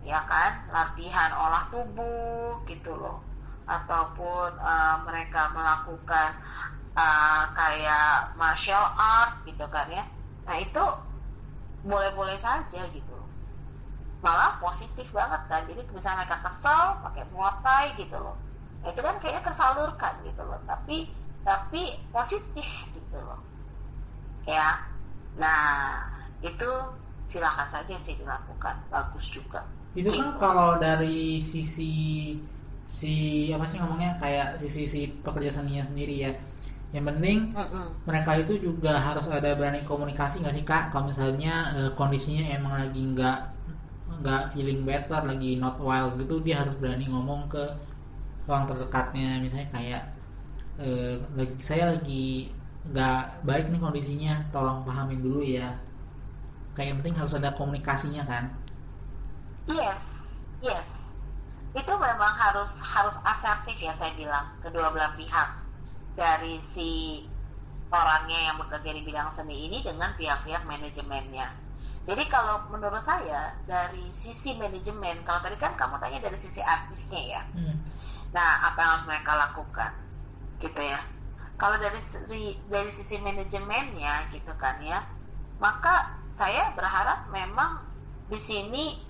ya 0.07 0.23
kan? 0.23 0.63
Latihan 0.71 1.35
olah 1.35 1.67
tubuh 1.67 2.63
gitu 2.63 2.95
loh. 2.95 3.19
Ataupun 3.67 4.55
uh, 4.63 5.03
mereka 5.03 5.51
melakukan 5.51 6.39
uh, 6.95 7.51
kayak 7.51 8.31
martial 8.39 8.87
art 8.95 9.43
gitu 9.43 9.67
kan 9.67 9.91
ya. 9.91 10.07
Nah 10.47 10.55
itu 10.63 10.83
boleh-boleh 11.83 12.39
saja 12.39 12.87
gitu 12.89 13.17
malah 14.21 14.57
positif 14.57 15.07
banget 15.13 15.41
kan. 15.45 15.61
Jadi 15.69 15.81
misalnya 15.93 16.25
mereka 16.25 16.37
kesel 16.49 16.97
pakai 17.05 17.23
muatai 17.29 17.93
gitu 18.01 18.17
loh. 18.17 18.37
Nah, 18.81 18.89
itu 18.93 19.01
kan 19.01 19.15
kayaknya 19.21 19.43
tersalurkan 19.45 20.13
gitu 20.25 20.41
loh. 20.41 20.59
Tapi 20.65 21.09
tapi 21.45 21.95
positif 22.09 22.67
gitu 22.91 23.17
loh. 23.21 23.39
Ya. 24.49 24.81
Nah 25.37 26.01
itu 26.41 26.69
silahkan 27.29 27.69
saja 27.69 27.95
sih 28.01 28.17
dilakukan. 28.17 28.89
Bagus 28.89 29.29
juga 29.29 29.61
itu 29.97 30.09
kan 30.13 30.37
kalau 30.37 30.77
dari 30.77 31.41
sisi 31.41 31.93
si 32.85 33.15
apa 33.49 33.65
sih 33.65 33.81
ngomongnya? 33.81 34.13
Kayak 34.21 34.61
sisi 34.61 34.85
si 34.85 35.01
pekerja 35.25 35.49
seninya 35.49 35.81
sendiri 35.81 36.15
ya. 36.21 36.31
Yang 36.93 37.05
penting 37.11 37.37
mm 37.51 37.57
-mm. 37.57 37.87
mereka 38.05 38.31
itu 38.37 38.53
juga 38.61 38.93
harus 38.95 39.25
ada 39.27 39.57
berani 39.57 39.81
komunikasi 39.83 40.45
nggak 40.45 40.55
sih 40.55 40.63
kak? 40.63 40.93
Kalau 40.93 41.09
misalnya 41.09 41.73
e, 41.73 41.79
kondisinya 41.97 42.45
emang 42.53 42.77
lagi 42.77 43.01
nggak 43.01 43.39
nggak 44.21 44.43
feeling 44.53 44.85
better 44.87 45.19
lagi 45.25 45.59
not 45.59 45.75
well 45.83 46.09
gitu 46.15 46.39
dia 46.45 46.63
harus 46.63 46.73
berani 46.79 47.09
ngomong 47.09 47.49
ke 47.49 47.65
orang 48.45 48.69
terdekatnya. 48.69 49.41
Misalnya 49.41 49.69
kayak 49.73 50.03
e, 50.77 50.87
lagi 51.33 51.57
saya 51.57 51.97
lagi 51.97 52.53
nggak 52.87 53.43
baik 53.49 53.65
nih 53.73 53.81
kondisinya 53.81 54.33
tolong 54.53 54.85
pahamin 54.85 55.25
dulu 55.25 55.41
ya. 55.41 55.73
Kayak 56.77 56.87
yang 56.93 56.97
penting 57.01 57.17
harus 57.17 57.33
ada 57.33 57.49
komunikasinya 57.57 58.23
kan 58.29 58.53
yes 59.71 60.03
yes 60.63 60.89
itu 61.75 61.93
memang 61.93 62.33
harus 62.39 62.73
harus 62.81 63.13
asertif 63.21 63.77
ya 63.77 63.93
saya 63.93 64.15
bilang 64.17 64.55
kedua 64.63 64.89
belah 64.89 65.13
pihak 65.13 65.49
dari 66.17 66.57
si 66.57 67.21
orangnya 67.93 68.51
yang 68.51 68.55
bekerja 68.57 68.91
di 68.91 69.01
bidang 69.05 69.29
seni 69.29 69.69
ini 69.69 69.85
dengan 69.85 70.17
pihak-pihak 70.17 70.65
manajemennya 70.65 71.67
jadi 72.07 72.23
kalau 72.31 72.71
menurut 72.71 73.03
saya 73.03 73.51
dari 73.67 74.07
sisi 74.15 74.55
manajemen, 74.55 75.27
kalau 75.27 75.43
tadi 75.43 75.59
kan 75.59 75.75
kamu 75.75 75.99
tanya 75.99 76.23
dari 76.23 76.39
sisi 76.39 76.63
artisnya 76.63 77.19
ya. 77.19 77.41
Hmm. 77.51 77.83
Nah, 78.31 78.71
apa 78.71 78.79
yang 78.79 78.91
harus 78.95 79.07
mereka 79.11 79.35
lakukan? 79.35 79.91
Gitu 80.63 80.81
ya. 80.87 81.03
Kalau 81.59 81.75
dari 81.75 81.99
dari 82.71 82.91
sisi 82.95 83.19
manajemennya 83.19 84.31
gitu 84.31 84.55
kan 84.55 84.79
ya, 84.79 85.03
maka 85.59 86.15
saya 86.39 86.71
berharap 86.79 87.27
memang 87.27 87.83
di 88.31 88.39
sini 88.39 89.03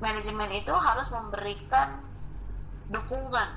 manajemen 0.00 0.50
itu 0.56 0.72
harus 0.72 1.12
memberikan 1.12 2.00
dukungan 2.90 3.48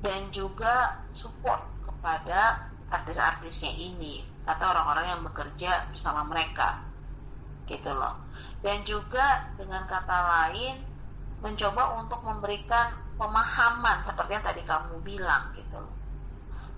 dan 0.00 0.30
juga 0.30 1.02
support 1.10 1.60
kepada 1.82 2.70
artis-artisnya 2.88 3.74
ini 3.74 4.22
atau 4.48 4.72
orang-orang 4.72 5.06
yang 5.12 5.20
bekerja 5.26 5.90
bersama 5.92 6.24
mereka 6.24 6.80
gitu 7.68 7.92
loh. 7.92 8.16
Dan 8.64 8.80
juga 8.86 9.52
dengan 9.60 9.84
kata 9.84 10.18
lain 10.24 10.80
mencoba 11.44 12.00
untuk 12.00 12.24
memberikan 12.24 12.96
pemahaman 13.20 14.06
seperti 14.06 14.30
yang 14.38 14.46
tadi 14.46 14.62
kamu 14.64 15.02
bilang 15.04 15.52
gitu 15.58 15.76
loh. 15.76 15.94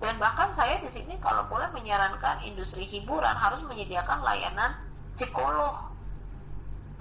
Dan 0.01 0.17
bahkan 0.17 0.49
saya 0.57 0.81
di 0.81 0.89
sini 0.89 1.15
kalau 1.21 1.45
boleh 1.45 1.69
menyarankan 1.71 2.41
industri 2.43 2.83
hiburan 2.89 3.37
harus 3.37 3.61
menyediakan 3.63 4.25
layanan 4.25 4.73
psikolog 5.13 5.90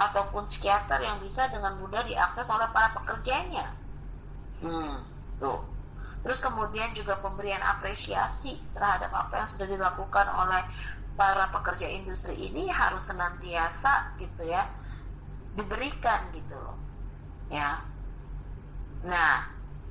ataupun 0.01 0.49
psikiater 0.49 1.05
yang 1.05 1.21
bisa 1.21 1.53
dengan 1.53 1.77
mudah 1.77 2.01
diakses 2.09 2.49
oleh 2.49 2.65
para 2.73 2.97
pekerjanya. 2.97 3.69
Hmm, 4.65 5.05
tuh. 5.37 5.61
Terus 6.25 6.41
kemudian 6.41 6.93
juga 6.97 7.21
pemberian 7.21 7.61
apresiasi 7.61 8.57
terhadap 8.73 9.13
apa 9.13 9.45
yang 9.45 9.49
sudah 9.49 9.69
dilakukan 9.69 10.27
oleh 10.29 10.65
para 11.21 11.53
pekerja 11.53 11.85
industri 11.93 12.33
ini 12.33 12.73
harus 12.73 13.13
senantiasa 13.13 14.17
gitu 14.17 14.49
ya 14.49 14.65
diberikan 15.53 16.33
gitu 16.33 16.57
loh. 16.57 16.77
Ya. 17.53 17.85
Nah, 19.05 19.49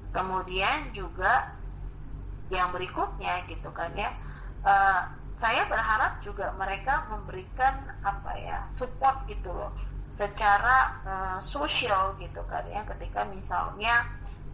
kemudian 0.09 0.89
juga 0.89 1.53
yang 2.49 2.73
berikutnya 2.73 3.45
gitu 3.45 3.69
kan 3.69 3.93
ya 3.93 4.09
uh, 4.65 5.05
saya 5.37 5.69
berharap 5.69 6.17
juga 6.19 6.49
mereka 6.57 7.05
memberikan 7.13 7.77
apa 8.01 8.31
ya 8.41 8.65
support 8.73 9.23
gitu 9.29 9.53
loh 9.53 9.69
secara 10.19 10.99
uh, 11.07 11.39
sosial 11.39 12.19
gitu 12.19 12.43
kan 12.51 12.67
ya 12.67 12.83
ketika 12.83 13.23
misalnya 13.31 14.03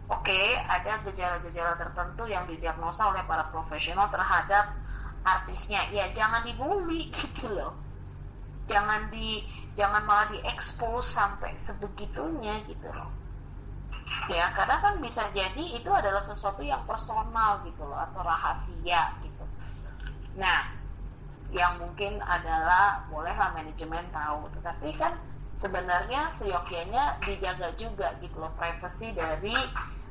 oke 0.06 0.22
okay, 0.22 0.54
ada 0.62 1.02
gejala-gejala 1.02 1.74
tertentu 1.74 2.30
yang 2.30 2.46
didiagnosa 2.46 3.10
oleh 3.10 3.26
para 3.26 3.50
profesional 3.50 4.06
terhadap 4.06 4.70
artisnya. 5.26 5.90
Ya 5.90 6.06
jangan 6.14 6.46
dibully 6.46 7.10
gitu 7.18 7.50
loh. 7.50 7.74
Jangan 8.70 9.10
di 9.10 9.42
jangan 9.74 10.06
malah 10.06 10.30
diekspos 10.30 11.10
sampai 11.10 11.58
sebegitunya 11.58 12.62
gitu 12.70 12.86
loh. 12.94 13.10
Ya 14.30 14.54
karena 14.54 14.78
kan 14.78 15.02
bisa 15.02 15.26
jadi 15.34 15.66
itu 15.74 15.90
adalah 15.90 16.22
sesuatu 16.22 16.62
yang 16.62 16.86
personal 16.86 17.66
gitu 17.66 17.82
loh 17.82 17.98
atau 17.98 18.22
rahasia 18.22 19.18
gitu. 19.18 19.44
Nah 20.38 20.70
yang 21.50 21.78
mungkin 21.78 22.22
adalah 22.22 23.06
bolehlah 23.10 23.50
manajemen 23.54 24.06
tahu. 24.14 24.46
Tetapi 24.58 24.94
kan 24.94 25.14
sebenarnya 25.56 26.28
seyogyanya 26.36 27.16
dijaga 27.24 27.72
juga 27.80 28.12
gitu 28.20 28.36
loh 28.36 28.52
privasi 28.60 29.16
dari 29.16 29.56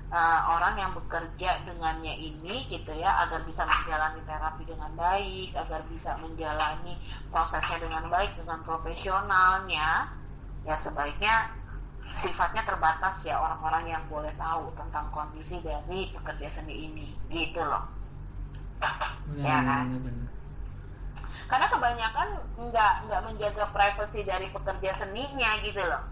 uh, 0.09 0.41
orang 0.57 0.75
yang 0.81 0.91
bekerja 0.97 1.61
dengannya 1.69 2.17
ini 2.17 2.65
gitu 2.65 2.91
ya 2.97 3.13
agar 3.25 3.45
bisa 3.45 3.63
menjalani 3.63 4.21
terapi 4.25 4.63
dengan 4.65 4.91
baik 4.97 5.53
agar 5.53 5.85
bisa 5.89 6.17
menjalani 6.17 6.97
prosesnya 7.29 7.77
dengan 7.77 8.09
baik 8.09 8.33
dengan 8.37 8.59
profesionalnya. 8.65 10.09
Ya 10.65 10.75
sebaiknya 10.81 11.53
sifatnya 12.17 12.65
terbatas 12.65 13.21
ya 13.21 13.37
orang-orang 13.37 13.85
yang 13.93 14.03
boleh 14.09 14.33
tahu 14.33 14.73
tentang 14.73 15.13
kondisi 15.13 15.61
dari 15.61 16.09
pekerja 16.09 16.49
seni 16.49 16.89
ini 16.89 17.13
gitu 17.29 17.61
loh. 17.61 17.85
Benar, 19.29 19.45
ya 19.45 19.57
kan? 19.61 19.85
benar, 19.93 20.01
benar 20.09 20.34
karena 21.45 21.67
kebanyakan 21.69 22.27
nggak 22.57 22.93
nggak 23.05 23.21
menjaga 23.21 23.63
privasi 23.69 24.25
dari 24.25 24.49
pekerja 24.49 24.97
seninya 24.97 25.49
gitu 25.61 25.81
loh. 25.81 26.03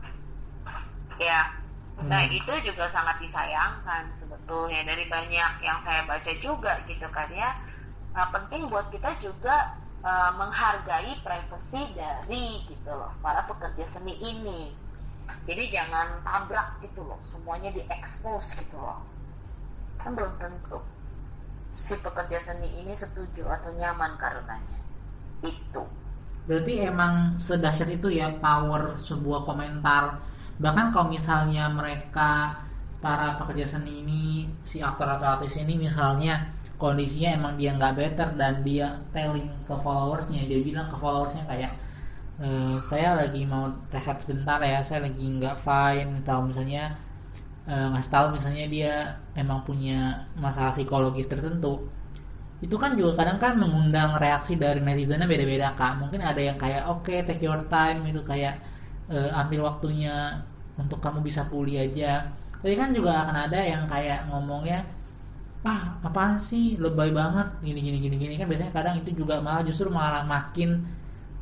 Ya 1.18 1.64
nah 1.94 2.26
hmm. 2.26 2.34
itu 2.42 2.54
juga 2.74 2.90
sangat 2.90 3.22
disayangkan 3.22 4.18
sebetulnya 4.18 4.82
dari 4.82 5.06
banyak 5.06 5.62
yang 5.62 5.78
saya 5.78 6.02
baca 6.10 6.34
juga 6.42 6.82
gitu 6.90 7.06
kan 7.14 7.30
ya. 7.30 7.54
Nah, 8.14 8.30
penting 8.30 8.70
buat 8.70 8.94
kita 8.94 9.18
juga 9.18 9.74
uh, 10.06 10.32
menghargai 10.38 11.18
privasi 11.26 11.82
dari 11.98 12.62
gitu 12.70 12.92
loh 12.94 13.14
para 13.22 13.46
pekerja 13.46 13.86
seni 13.86 14.18
ini. 14.22 14.74
Jadi 15.46 15.64
jangan 15.70 16.22
tabrak 16.26 16.82
gitu 16.82 17.02
loh 17.06 17.18
semuanya 17.26 17.74
diekspos 17.74 18.54
gitu 18.58 18.78
loh. 18.78 19.02
Kan 20.02 20.18
belum 20.18 20.34
tentu 20.42 20.82
si 21.74 21.98
pekerja 21.98 22.38
seni 22.38 22.70
ini 22.86 22.94
setuju 22.94 23.50
atau 23.50 23.74
nyaman 23.74 24.14
karenanya 24.22 24.83
itu. 25.44 25.82
Berarti 26.44 26.74
emang 26.84 27.40
sedahsyat 27.40 27.88
itu 27.88 28.12
ya 28.12 28.28
power 28.40 29.00
sebuah 29.00 29.48
komentar. 29.48 30.20
Bahkan 30.60 30.92
kalau 30.92 31.08
misalnya 31.08 31.72
mereka 31.72 32.60
para 33.00 33.36
pekerja 33.36 33.76
seni 33.76 34.04
ini 34.04 34.24
si 34.64 34.80
aktor 34.80 35.08
atau 35.08 35.36
artis 35.36 35.60
ini 35.60 35.76
misalnya 35.76 36.52
kondisinya 36.80 37.36
emang 37.36 37.54
dia 37.60 37.76
nggak 37.76 37.96
better 37.96 38.30
dan 38.36 38.64
dia 38.64 38.92
telling 39.16 39.48
ke 39.64 39.76
followersnya. 39.76 40.44
Dia 40.48 40.60
bilang 40.64 40.88
ke 40.92 40.96
followersnya 41.00 41.44
kayak 41.48 41.72
e, 42.44 42.80
saya 42.84 43.16
lagi 43.16 43.44
mau 43.48 43.72
rehat 43.92 44.20
sebentar 44.24 44.60
ya 44.60 44.84
saya 44.84 45.08
lagi 45.08 45.24
nggak 45.40 45.56
fine. 45.56 46.24
Atau 46.24 46.44
misalnya 46.44 46.96
e, 47.64 47.76
ngasih 47.92 48.12
tahu 48.12 48.26
misalnya 48.36 48.66
dia 48.68 48.94
emang 49.36 49.64
punya 49.64 50.28
masalah 50.36 50.76
psikologis 50.76 51.32
tertentu 51.32 51.88
itu 52.64 52.76
kan 52.80 52.96
juga 52.96 53.20
kadang 53.20 53.38
kan 53.44 53.60
mengundang 53.60 54.16
reaksi 54.16 54.56
dari 54.56 54.80
netizennya 54.80 55.28
beda-beda 55.28 55.76
kak. 55.76 56.00
Mungkin 56.00 56.24
ada 56.24 56.40
yang 56.40 56.56
kayak 56.56 56.88
oke 56.88 57.04
okay, 57.04 57.20
take 57.28 57.44
your 57.44 57.60
time 57.68 58.08
itu 58.08 58.24
kayak 58.24 58.64
uh, 59.12 59.36
ambil 59.44 59.68
waktunya 59.68 60.40
untuk 60.80 61.04
kamu 61.04 61.20
bisa 61.20 61.44
pulih 61.52 61.84
aja. 61.84 62.32
Tapi 62.64 62.80
kan 62.80 62.96
juga 62.96 63.28
akan 63.28 63.52
ada 63.52 63.60
yang 63.60 63.84
kayak 63.84 64.32
ngomongnya 64.32 64.88
ah 65.68 66.00
apaan 66.08 66.40
sih? 66.40 66.80
Lebay 66.80 67.12
banget 67.12 67.52
gini 67.60 67.84
gini 67.84 67.98
gini 68.00 68.16
gini. 68.16 68.34
Kan 68.40 68.48
biasanya 68.48 68.72
kadang 68.72 68.96
itu 68.96 69.12
juga 69.12 69.44
malah 69.44 69.68
justru 69.68 69.92
malah 69.92 70.24
makin 70.24 70.88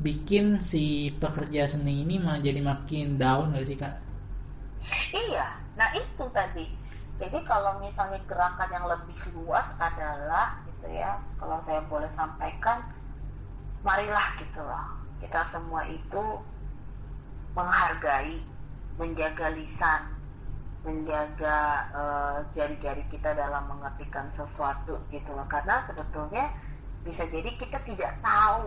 bikin 0.02 0.58
si 0.58 1.14
pekerja 1.22 1.70
seni 1.70 2.02
ini 2.02 2.18
menjadi 2.18 2.58
makin 2.58 3.14
down 3.14 3.54
gak 3.54 3.62
sih 3.62 3.78
kak? 3.78 3.94
Iya, 5.14 5.46
nah 5.78 5.94
itu 5.94 6.26
tadi. 6.34 6.81
Jadi 7.22 7.38
kalau 7.46 7.78
misalnya 7.78 8.18
gerakan 8.26 8.70
yang 8.74 8.86
lebih 8.90 9.14
luas 9.38 9.78
adalah 9.78 10.58
gitu 10.66 10.90
ya 10.90 11.22
kalau 11.38 11.62
saya 11.62 11.78
boleh 11.86 12.10
sampaikan 12.10 12.82
marilah 13.86 14.34
gitu 14.42 14.58
loh 14.58 14.98
kita 15.22 15.46
semua 15.46 15.86
itu 15.86 16.42
menghargai 17.54 18.42
menjaga 18.98 19.54
lisan 19.54 20.12
menjaga 20.82 21.86
uh, 21.94 22.38
jari-jari 22.50 23.06
kita 23.06 23.38
dalam 23.38 23.70
mengertikan 23.70 24.26
sesuatu 24.34 24.98
gitu 25.14 25.30
loh. 25.30 25.46
Karena 25.46 25.86
sebetulnya 25.86 26.50
bisa 27.06 27.26
jadi 27.30 27.54
kita 27.54 27.78
tidak 27.86 28.18
tahu 28.18 28.66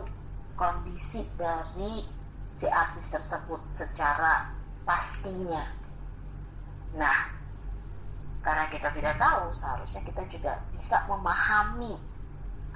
kondisi 0.56 1.28
dari 1.36 2.08
si 2.56 2.68
artis 2.72 3.12
tersebut 3.12 3.60
secara 3.76 4.48
pastinya. 4.88 5.68
Nah 6.96 7.35
karena 8.46 8.70
kita 8.70 8.94
tidak 8.94 9.18
tahu 9.18 9.50
seharusnya 9.50 10.06
kita 10.06 10.22
juga 10.30 10.62
bisa 10.70 11.02
memahami 11.10 11.98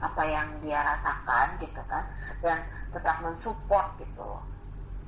apa 0.01 0.23
yang 0.25 0.49
dia 0.65 0.81
rasakan 0.81 1.61
gitu 1.61 1.77
kan 1.85 2.09
dan 2.41 2.65
tetap 2.89 3.21
mensupport 3.21 3.93
gitu 4.01 4.17
loh. 4.17 4.41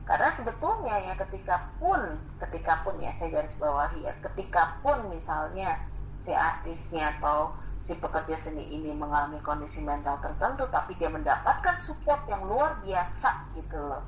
Karena 0.06 0.30
sebetulnya 0.38 1.02
ya 1.02 1.14
ketika 1.18 1.74
pun 1.82 1.98
ketika 2.38 2.86
pun 2.86 2.94
ya 3.02 3.10
saya 3.18 3.42
garis 3.42 3.58
bawahi 3.58 4.06
ya 4.06 4.14
ketika 4.22 4.78
pun 4.86 5.10
misalnya 5.10 5.82
si 6.22 6.30
artisnya 6.30 7.18
atau 7.18 7.58
si 7.82 7.98
pekerja 7.98 8.38
seni 8.38 8.70
ini 8.70 8.94
mengalami 8.94 9.42
kondisi 9.42 9.82
mental 9.82 10.22
tertentu 10.22 10.70
tapi 10.70 10.94
dia 11.02 11.10
mendapatkan 11.10 11.82
support 11.82 12.22
yang 12.30 12.46
luar 12.46 12.78
biasa 12.86 13.50
gitu 13.58 13.78
loh 13.82 14.06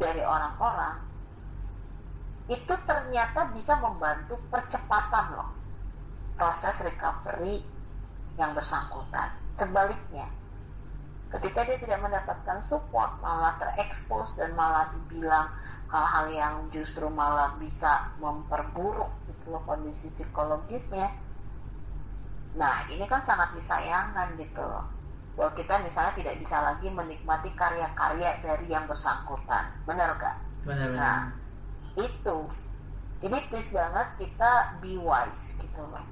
dari 0.00 0.24
orang-orang 0.24 1.09
itu 2.50 2.74
ternyata 2.82 3.54
bisa 3.54 3.78
membantu 3.78 4.34
percepatan 4.50 5.38
loh 5.38 5.50
proses 6.34 6.82
recovery 6.82 7.62
yang 8.34 8.56
bersangkutan. 8.58 9.30
Sebaliknya, 9.54 10.26
ketika 11.30 11.62
dia 11.62 11.78
tidak 11.78 12.00
mendapatkan 12.02 12.58
support, 12.66 13.22
malah 13.22 13.54
terekspos 13.62 14.34
dan 14.34 14.50
malah 14.58 14.90
dibilang 14.90 15.46
hal-hal 15.92 16.26
yang 16.32 16.54
justru 16.74 17.06
malah 17.06 17.54
bisa 17.62 18.10
memperburuk 18.18 19.12
gitu 19.30 19.54
loh 19.54 19.62
kondisi 19.62 20.10
psikologisnya. 20.10 21.12
Nah, 22.58 22.82
ini 22.90 23.06
kan 23.06 23.22
sangat 23.22 23.54
disayangkan 23.54 24.34
gitu 24.40 24.58
loh. 24.58 24.90
Bahwa 25.38 25.54
kita 25.54 25.78
misalnya 25.86 26.18
tidak 26.18 26.34
bisa 26.42 26.58
lagi 26.58 26.90
menikmati 26.90 27.54
karya-karya 27.54 28.42
dari 28.42 28.66
yang 28.66 28.90
bersangkutan. 28.90 29.70
Benar 29.86 30.18
gak? 30.18 30.36
Benar, 30.66 30.88
benar. 30.90 30.98
Nah, 30.98 31.20
itu 31.98 32.38
jadi 33.20 33.36
please 33.52 33.68
banget 33.68 34.08
kita 34.16 34.80
be 34.80 34.96
wise 34.96 35.52
gitu 35.60 35.82
loh. 35.84 36.04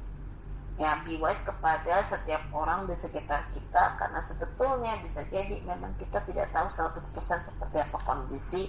Ya 0.76 1.00
be 1.02 1.16
wise 1.16 1.40
kepada 1.40 2.04
setiap 2.04 2.44
orang 2.52 2.84
di 2.84 2.92
sekitar 2.92 3.48
kita 3.50 3.96
karena 3.96 4.20
sebetulnya 4.20 5.00
bisa 5.00 5.24
jadi 5.32 5.64
memang 5.64 5.96
kita 5.96 6.20
tidak 6.28 6.52
tahu 6.52 6.68
100% 6.68 7.48
seperti 7.48 7.76
apa 7.80 7.98
kondisi 8.04 8.68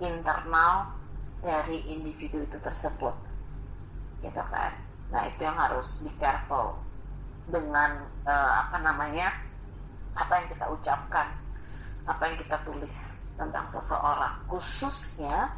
internal 0.00 0.96
dari 1.44 1.84
individu 1.92 2.40
itu 2.40 2.56
tersebut. 2.56 3.12
Gitu 4.24 4.42
kan. 4.48 4.72
Nah 5.12 5.28
itu 5.28 5.44
yang 5.44 5.60
harus 5.60 6.00
be 6.00 6.08
careful 6.16 6.80
dengan 7.52 8.08
uh, 8.24 8.52
apa 8.64 8.80
namanya 8.80 9.28
apa 10.16 10.40
yang 10.40 10.48
kita 10.48 10.72
ucapkan 10.72 11.28
apa 12.08 12.22
yang 12.32 12.36
kita 12.40 12.56
tulis 12.64 13.20
tentang 13.36 13.68
seseorang. 13.68 14.40
Khususnya 14.48 15.52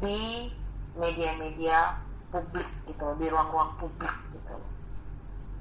di 0.00 0.50
media-media 0.98 1.96
publik 2.34 2.66
gitu 2.88 3.06
di 3.20 3.26
ruang-ruang 3.30 3.76
publik 3.78 4.12
gitu. 4.34 4.56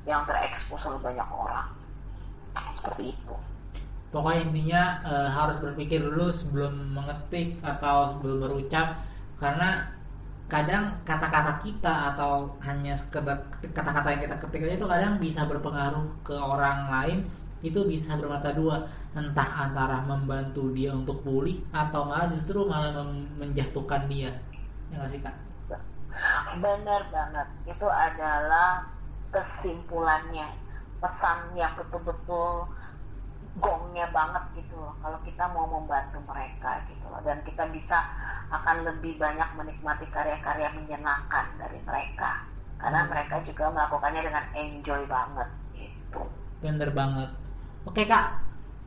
Yang 0.08 0.34
terekspos 0.34 0.82
oleh 0.90 1.00
banyak 1.04 1.28
orang. 1.28 1.70
Seperti 2.74 3.14
itu. 3.14 3.36
Pokoknya 4.10 4.42
intinya 4.50 4.84
uh, 5.06 5.30
harus 5.30 5.62
berpikir 5.62 6.02
dulu 6.02 6.34
sebelum 6.34 6.98
mengetik 6.98 7.62
atau 7.62 8.16
sebelum 8.16 8.42
berucap. 8.42 8.98
Karena 9.38 9.99
kadang 10.50 10.90
kata-kata 11.06 11.62
kita 11.62 12.14
atau 12.14 12.50
hanya 12.66 12.98
kata-kata 13.14 14.08
yang 14.10 14.22
kita 14.26 14.36
ketik 14.42 14.66
aja 14.66 14.76
itu 14.82 14.88
kadang 14.90 15.22
bisa 15.22 15.46
berpengaruh 15.46 16.10
ke 16.26 16.34
orang 16.34 16.90
lain 16.90 17.20
itu 17.62 17.86
bisa 17.86 18.16
bermata 18.16 18.56
dua. 18.56 18.82
Entah 19.14 19.70
antara 19.70 20.02
membantu 20.02 20.72
dia 20.74 20.96
untuk 20.96 21.22
pulih 21.22 21.60
atau 21.70 22.08
malah 22.08 22.32
justru 22.32 22.66
malah 22.66 22.96
menjatuhkan 23.38 24.10
dia. 24.10 24.32
Ya 24.90 24.98
nggak 24.98 25.10
sih 25.12 25.22
kak? 25.22 25.36
Benar 26.58 27.06
banget 27.14 27.48
itu 27.70 27.88
adalah 27.88 28.90
kesimpulannya 29.30 30.50
pesan 31.00 31.54
yang 31.56 31.72
betul-betul 31.78 32.66
gongnya 33.58 34.06
banget 34.14 34.44
gitu 34.62 34.78
loh. 34.78 34.94
Kalau 35.02 35.18
kita 35.26 35.50
mau 35.50 35.66
membantu 35.66 36.22
mereka 36.30 36.86
gitu 36.86 37.06
loh. 37.10 37.22
Dan 37.26 37.42
kita 37.42 37.66
bisa 37.74 37.98
akan 38.54 38.86
lebih 38.86 39.18
banyak 39.18 39.50
menikmati 39.58 40.06
karya-karya 40.14 40.70
menyenangkan 40.78 41.50
dari 41.58 41.82
mereka. 41.82 42.46
Karena 42.78 43.02
hmm. 43.04 43.10
mereka 43.10 43.36
juga 43.42 43.74
melakukannya 43.74 44.22
dengan 44.22 44.46
enjoy 44.54 45.02
banget 45.10 45.50
gitu. 45.74 46.22
Bener 46.62 46.90
banget. 46.94 47.30
Oke 47.88 48.06
kak, 48.06 48.44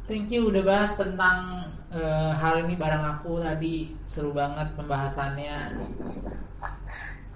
thank 0.07 0.31
you 0.31 0.47
udah 0.47 0.63
bahas 0.63 0.93
tentang 0.95 1.67
uh, 1.91 2.31
hal 2.37 2.63
ini 2.63 2.79
bareng 2.79 3.03
aku 3.19 3.43
tadi. 3.43 3.99
Seru 4.07 4.31
banget 4.31 4.71
pembahasannya. 4.79 5.77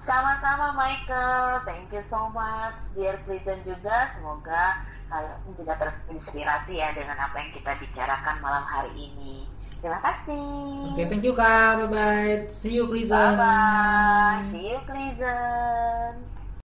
Sama-sama 0.06 0.70
Michael, 0.78 1.66
thank 1.66 1.90
you 1.90 1.98
so 1.98 2.30
much. 2.30 2.78
Dear 2.94 3.18
Clinton 3.26 3.58
juga, 3.66 4.06
semoga 4.14 4.86
kalian 5.06 5.40
juga 5.54 5.74
terinspirasi 5.78 6.82
ya 6.82 6.90
dengan 6.92 7.16
apa 7.18 7.36
yang 7.38 7.50
kita 7.54 7.72
bicarakan 7.78 8.36
malam 8.42 8.64
hari 8.66 8.92
ini. 8.94 9.46
Terima 9.78 10.02
kasih. 10.02 10.90
Oke, 10.90 11.04
okay, 11.04 11.06
thank 11.06 11.24
you 11.24 11.34
kak. 11.36 11.78
Bye 11.78 11.88
bye. 11.88 12.34
See 12.50 12.74
you, 12.74 12.90
Clinton. 12.90 13.14
Bye 13.14 13.38
bye. 13.38 14.42
See 14.50 14.66
you, 14.74 14.78
Clinton. 14.82 16.35